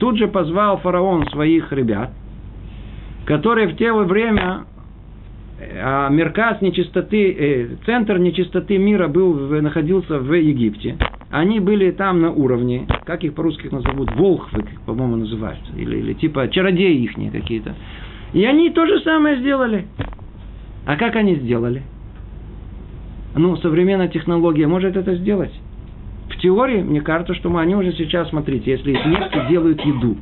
[0.01, 2.11] Тут же позвал фараон своих ребят,
[3.26, 4.64] которые в то время
[5.62, 10.96] а Мерказ нечистоты, э, центр нечистоты мира был, находился в Египте.
[11.30, 16.48] Они были там на уровне, как их по-русски назовут, волхвы, по-моему, называются, или, или типа
[16.48, 17.74] чародеи их какие-то.
[18.32, 19.86] И они то же самое сделали.
[20.86, 21.82] А как они сделали?
[23.36, 25.53] Ну, современная технология может это сделать.
[26.41, 30.16] В теории, мне кажется, что мы, они уже сейчас, смотрите, если из нефти делают еду,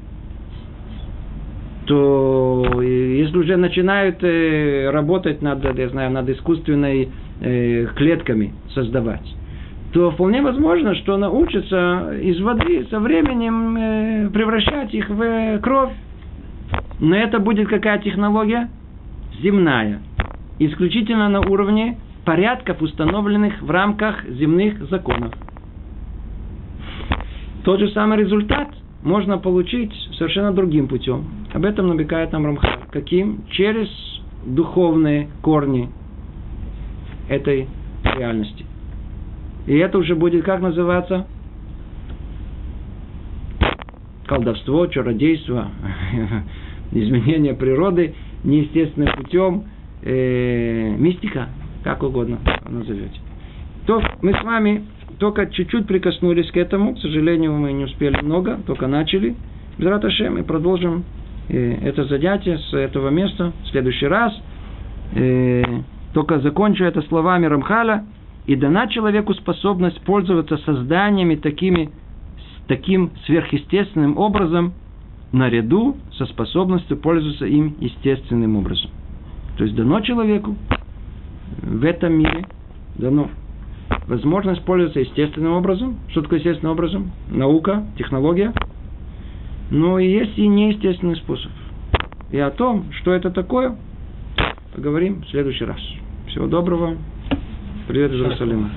[1.87, 7.09] то если уже начинают э, работать над, я знаю, над искусственной
[7.41, 9.23] э, клетками создавать,
[9.93, 15.93] то вполне возможно, что научится из воды со временем э, превращать их в кровь.
[16.99, 18.71] Но это будет какая технология?
[19.41, 20.01] Земная.
[20.59, 25.33] Исключительно на уровне порядков, установленных в рамках земных законов.
[27.69, 28.69] Тот же самый результат
[29.03, 31.27] можно получить совершенно другим путем.
[31.53, 32.87] Об этом намекает нам Рамхар.
[32.91, 33.45] Каким?
[33.51, 33.91] Через
[34.47, 35.91] духовные корни
[37.29, 37.69] этой
[38.17, 38.65] реальности.
[39.67, 41.27] И это уже будет как называться?
[44.25, 45.69] Колдовство, чародейство,
[46.93, 48.15] изменение природы
[48.45, 49.65] неестественным путем,
[50.05, 51.51] э, мистика,
[51.85, 53.21] как угодно назовете.
[53.85, 54.85] То мы с вами
[55.19, 59.35] только чуть-чуть прикоснулись к этому, к сожалению, мы не успели много, только начали.
[59.77, 61.05] Безраташем, и продолжим
[61.49, 64.33] э, это занятие с этого места в следующий раз.
[65.15, 65.63] Э,
[66.13, 68.05] только закончу это словами Рамхаля.
[68.47, 71.91] И дана человеку способность пользоваться созданиями такими,
[72.67, 74.73] таким сверхъестественным образом,
[75.33, 78.91] наряду со способностью пользоваться им естественным образом.
[79.59, 80.57] То есть дано человеку
[81.61, 82.47] в этом мире,
[82.97, 83.29] дано
[84.09, 85.99] возможность пользоваться естественным образом.
[86.09, 87.13] Что такое естественным образом?
[87.29, 88.53] Наука, технология.
[89.71, 91.53] Но есть и неестественный способ.
[92.31, 93.77] И о том, что это такое,
[94.75, 95.81] поговорим в следующий раз.
[96.29, 96.97] Всего доброго.
[97.87, 98.71] Привет из Иерусалима.